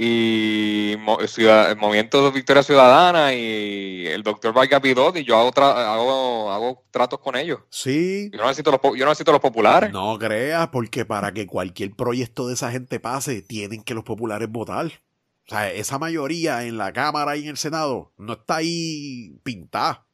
[0.00, 0.94] y
[1.26, 6.84] Ciudad- Movimiento Victoria Ciudadana y el doctor Vargas Vidot y yo hago, tra- hago, hago
[6.90, 7.60] tratos con ellos.
[7.68, 8.30] Sí.
[8.32, 9.90] Yo no necesito los, yo no necesito los populares.
[9.92, 14.48] No creas, porque para que cualquier proyecto de esa gente pase, tienen que los populares
[14.48, 14.86] votar.
[14.86, 20.04] O sea, esa mayoría en la Cámara y en el Senado no está ahí pintada.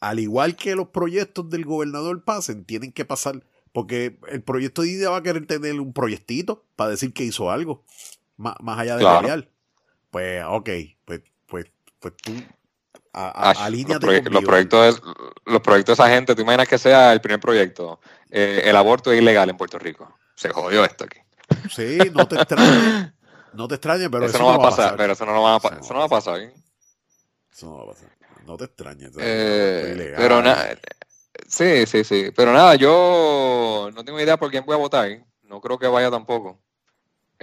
[0.00, 3.42] Al igual que los proyectos del gobernador pasen, tienen que pasar.
[3.72, 7.50] Porque el proyecto de idea va a querer tener un proyectito para decir que hizo
[7.50, 7.82] algo.
[8.36, 9.20] Más, más allá de Claro.
[9.20, 9.48] pelear.
[10.10, 10.70] Pues, ok,
[11.04, 11.66] pues, pues,
[11.98, 12.32] pues tú
[13.12, 13.88] a, a- Ash, los,
[14.32, 15.12] los proyectos de,
[15.46, 18.00] los proyectos de esa gente, tú imaginas que sea el primer proyecto.
[18.30, 20.12] Eh, el aborto es ilegal en Puerto Rico.
[20.34, 21.18] Se jodió esto aquí.
[21.70, 23.12] Sí, no te extrañes.
[23.54, 25.58] No te extrañes, pero eso, eso, no va a pasar, pero eso no, va a,
[25.58, 26.40] Eso no va a pasar.
[26.40, 26.52] ¿eh?
[27.52, 28.08] Eso no va a pasar.
[28.44, 29.12] No te extrañes.
[29.16, 30.76] Eh, pero nada,
[31.46, 32.32] sí, sí, sí.
[32.34, 35.08] Pero nada, yo no tengo idea por quién voy a votar.
[35.08, 35.24] ¿eh?
[35.42, 36.58] No creo que vaya tampoco.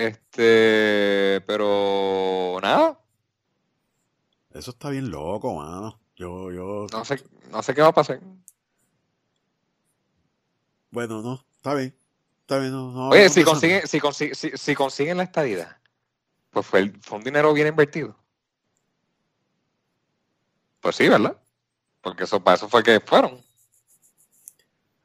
[0.01, 2.99] Este, pero nada,
[4.51, 5.99] Eso está bien loco, mano.
[6.15, 6.87] Yo, yo.
[6.91, 8.19] no sé, no sé qué va a pasar.
[10.89, 11.45] Bueno, no.
[11.55, 11.95] Está bien.
[12.41, 12.71] Está bien.
[12.71, 15.77] No, no, Oye, si consiguen, si, consi- si, si consiguen la estadidad,
[16.49, 18.17] pues fue, el- fue un dinero bien invertido.
[20.81, 21.39] Pues sí, ¿verdad?
[22.01, 23.39] Porque eso, para eso fue que fueron.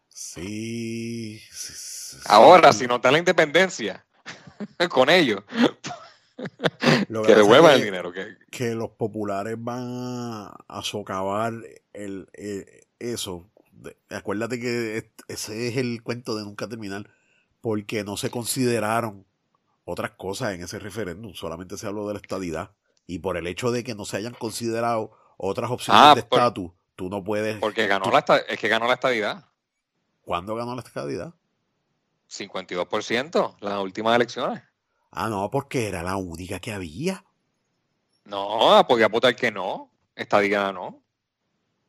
[0.09, 1.39] Sí.
[1.53, 2.81] sí, sí, Ahora, sí.
[2.81, 4.06] si no está la independencia
[4.91, 5.43] con ellos,
[7.09, 8.13] Lo que devuelvan el dinero.
[8.13, 9.85] Que, que los populares van
[10.69, 11.55] a, socavar
[11.95, 13.49] el, eh, eso.
[13.73, 17.09] De- acuérdate que es- ese es el cuento de nunca terminar,
[17.63, 19.25] porque no se consideraron
[19.85, 22.73] otras cosas en ese referéndum, solamente se habló de la estadidad.
[23.07, 26.73] Y por el hecho de que no se hayan considerado otras opciones Ah, de estatus,
[26.97, 27.57] tú no puedes...
[27.59, 29.45] porque ganó tú- la, es que ganó la estadidad.
[30.23, 31.33] ¿Cuándo ganó la estadidad?
[32.31, 34.63] 52% las últimas elecciones.
[35.11, 37.25] Ah, no, porque era la única que había.
[38.25, 39.91] No, podía votar que no.
[40.15, 41.03] Estadidad no.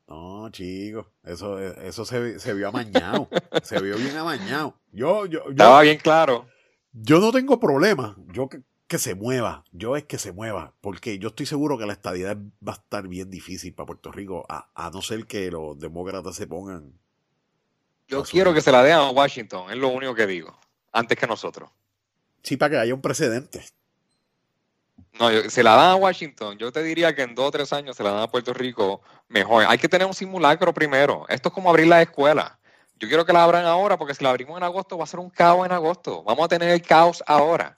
[0.08, 3.28] No, chicos, eso, eso se, se vio amañado.
[3.64, 4.76] se vio bien amañado.
[4.92, 6.48] Yo, yo, yo, Estaba bien claro.
[6.94, 8.16] Yo no tengo problema.
[8.32, 9.66] Yo que, que se mueva.
[9.72, 10.74] Yo es que se mueva.
[10.80, 14.46] Porque yo estoy seguro que la estadidad va a estar bien difícil para Puerto Rico.
[14.48, 16.94] A, a no ser que los demócratas se pongan.
[18.08, 18.32] Yo Asumir.
[18.32, 20.58] quiero que se la den a Washington, es lo único que digo.
[20.91, 21.70] Antes que nosotros.
[22.43, 23.66] Sí, para que haya un precedente.
[25.20, 26.58] No, yo- se la dan a Washington.
[26.58, 29.01] Yo te diría que en dos o tres años se la dan a Puerto Rico
[29.28, 29.66] mejor.
[29.68, 31.26] Hay que tener un simulacro primero.
[31.28, 32.58] Esto es como abrir la escuela.
[32.95, 35.20] Yo quiero que la abran ahora porque si la abrimos en agosto va a ser
[35.20, 36.24] un caos en agosto.
[36.24, 37.76] Vamos a tener el caos ahora.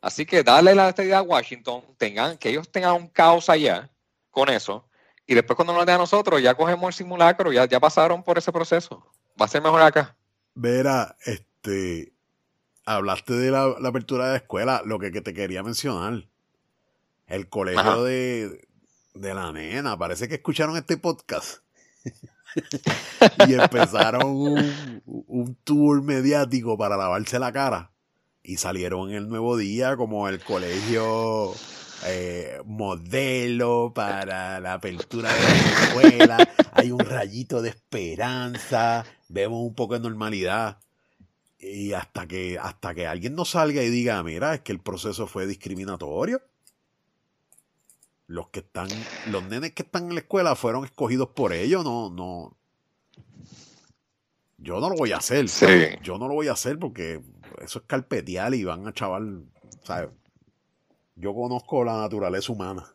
[0.00, 3.88] Así que darle la estadidad a Washington, tengan, que ellos tengan un caos allá
[4.30, 4.84] con eso.
[5.26, 8.38] Y después cuando nos den a nosotros, ya cogemos el simulacro, ya, ya pasaron por
[8.38, 9.04] ese proceso.
[9.40, 10.16] Va a ser mejor acá.
[10.54, 12.12] Vera, este.
[12.84, 14.82] Hablaste de la, la apertura de la escuela.
[14.84, 16.26] Lo que, que te quería mencionar.
[17.26, 18.02] El colegio Ajá.
[18.02, 18.66] de,
[19.14, 19.98] de la nena.
[19.98, 21.58] Parece que escucharon este podcast.
[23.46, 27.92] y empezaron un, un tour mediático para lavarse la cara.
[28.42, 31.52] Y salieron el nuevo día como el colegio
[32.06, 35.48] eh, modelo para la apertura de la
[35.84, 36.48] escuela.
[36.72, 39.04] Hay un rayito de esperanza.
[39.28, 40.78] Vemos un poco de normalidad.
[41.58, 45.26] Y hasta que, hasta que alguien no salga y diga, mira, es que el proceso
[45.26, 46.40] fue discriminatorio.
[48.26, 48.88] Los que están,
[49.30, 52.56] los nenes que están en la escuela fueron escogidos por ellos, no, no.
[54.58, 55.48] Yo no lo voy a hacer.
[55.48, 55.66] Sí.
[56.02, 57.22] Yo no lo voy a hacer porque
[57.62, 59.44] eso es carpetear y van a chaval,
[59.82, 60.10] ¿sabes?
[61.16, 62.86] Yo conozco la naturaleza humana.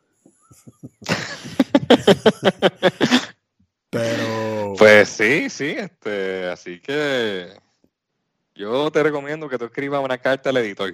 [3.90, 4.33] Pero
[4.84, 7.58] Pues sí, sí, este, así que
[8.56, 10.94] yo te recomiendo que tú escribas una carta al editor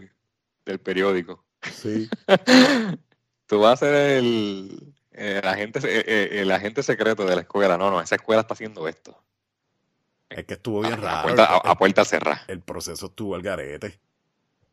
[0.65, 1.43] del periódico.
[1.71, 2.07] sí,
[3.47, 7.77] Tú vas a ser el, el agente, eh, eh, el agente secreto de la escuela.
[7.79, 9.19] No, no, esa escuela está haciendo esto.
[10.29, 11.21] es que estuvo bien A, a raro.
[11.23, 12.43] puerta, a- el- a puerta cerrada.
[12.47, 13.99] el proceso estuvo al garete.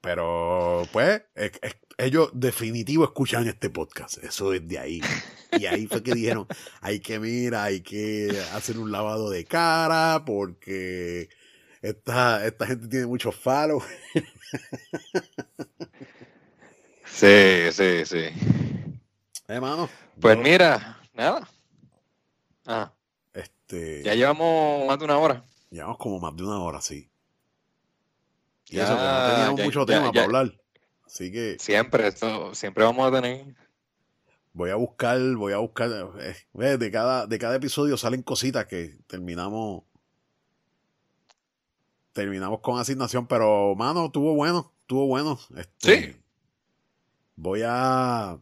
[0.01, 1.22] Pero, pues,
[1.99, 4.18] ellos definitivo escuchan este podcast.
[4.22, 5.01] Eso es de ahí.
[5.59, 6.47] Y ahí fue que dijeron,
[6.80, 11.28] hay que mira, hay que hacer un lavado de cara porque
[11.82, 13.82] esta, esta gente tiene muchos falos.
[17.09, 18.24] Sí, sí, sí.
[19.49, 19.88] Hermano.
[20.20, 21.49] Pues mira, nada.
[22.66, 22.92] Ah.
[23.32, 24.03] Este.
[24.03, 25.44] Ya llevamos más de una hora.
[25.70, 27.09] Llevamos como más de una hora, sí.
[28.68, 30.60] Y eso, que no teníamos mucho tema para hablar.
[31.04, 31.56] Así que.
[31.58, 33.54] Siempre, esto, siempre vamos a tener.
[34.52, 35.90] Voy a buscar, voy a buscar.
[36.18, 39.84] Eh, de, cada, de cada episodio salen cositas que terminamos.
[42.12, 45.38] Terminamos con asignación, pero mano, estuvo bueno, estuvo bueno.
[45.56, 46.16] Este, sí.
[47.36, 48.38] Voy a.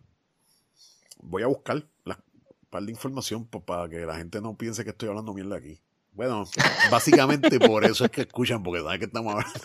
[1.18, 2.22] Voy a buscar la
[2.70, 5.80] par de información para que la gente no piense que estoy hablando mierda aquí.
[6.14, 6.44] Bueno,
[6.92, 9.60] básicamente por eso es que escuchan, porque saben que estamos hablando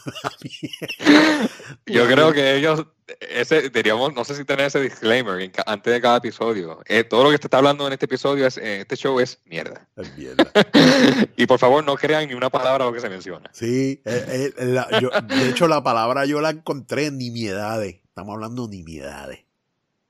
[1.86, 2.88] de Yo creo que ellos,
[3.20, 6.80] ese, diríamos, no sé si tener ese disclaimer antes de cada episodio.
[6.88, 9.40] Eh, todo lo que se está hablando en este episodio, es, en este show es
[9.46, 9.88] mierda.
[9.96, 10.52] Es mierda.
[11.38, 13.48] y por favor, no crean ni una palabra lo que se menciona.
[13.54, 18.02] Sí, eh, eh, de hecho la palabra yo la encontré en nimiedades.
[18.06, 19.46] Estamos hablando de nimiedades.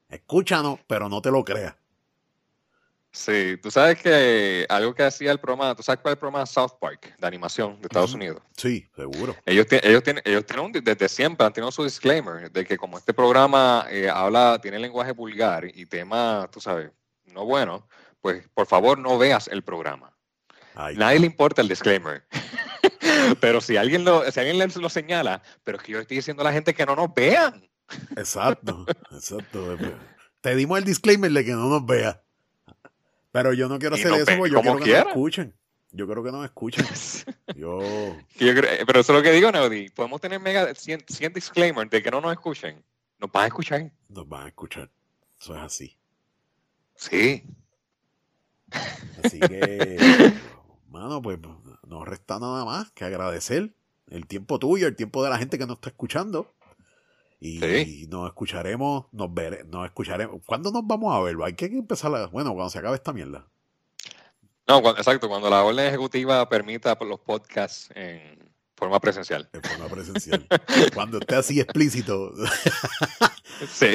[0.07, 1.75] Escúchanos, pero no te lo creas.
[3.11, 6.45] Sí, tú sabes que algo que hacía el programa, tú sabes cuál es el programa
[6.45, 8.41] South Park de animación de Estados Unidos.
[8.55, 9.35] Sí, seguro.
[9.45, 13.13] Ellos, ellos tienen, ellos tienen desde siempre han tenido su disclaimer de que como este
[13.13, 16.91] programa eh, habla, tiene lenguaje vulgar y tema, tú sabes,
[17.25, 17.87] no bueno,
[18.21, 20.15] pues por favor no veas el programa.
[20.95, 22.23] Nadie le importa el disclaimer.
[23.41, 26.45] pero si alguien lo, si alguien lo señala, pero es que yo estoy diciendo a
[26.45, 27.69] la gente que no nos vean.
[28.15, 29.77] Exacto, exacto.
[30.41, 32.23] Te dimos el disclaimer de que no nos vea.
[33.31, 35.53] Pero yo no quiero hacer eso porque yo quiero que nos escuchen.
[35.91, 36.85] Yo creo que nos escuchen.
[37.55, 37.79] yo...
[38.37, 39.89] pero eso es lo que digo, Neody.
[39.89, 41.03] Podemos tener mega 100,
[41.33, 42.83] disclaimer de que no nos escuchen.
[43.17, 43.91] Nos van a escuchar.
[44.07, 44.91] Nos van a escuchar.
[45.41, 45.97] Eso es así.
[46.93, 47.43] Sí.
[49.23, 50.31] Así que,
[50.89, 51.39] mano, pues
[51.87, 53.73] no resta nada más que agradecer
[54.11, 56.53] el tiempo tuyo, el tiempo de la gente que nos está escuchando.
[57.39, 60.41] Y nos escucharemos, nos veremos, nos escucharemos.
[60.45, 61.37] ¿Cuándo nos vamos a ver?
[61.43, 63.47] Hay que empezar, a, bueno, cuando se acabe esta mierda.
[64.67, 69.49] No, exacto, cuando la orden ejecutiva permita los podcasts en forma presencial.
[69.53, 70.45] En forma presencial.
[70.93, 72.33] cuando esté así explícito.
[73.69, 73.93] sí.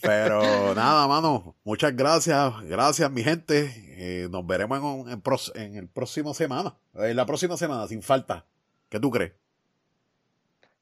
[0.00, 3.72] Pero nada, mano, muchas gracias, gracias mi gente.
[3.98, 5.22] Eh, nos veremos en,
[5.62, 8.46] en, el próximo semana, en la próxima semana, sin falta.
[8.88, 9.34] ¿Qué tú crees?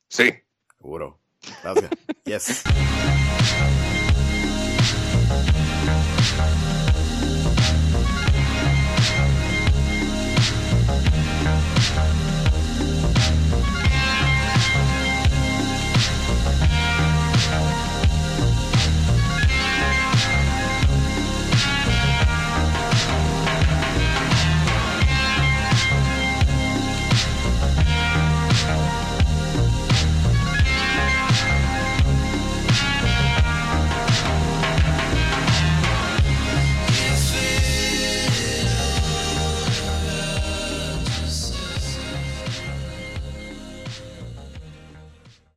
[0.09, 0.33] Sí.
[0.79, 1.19] Seguro.
[1.63, 1.91] Gracias.
[2.25, 2.65] Yes.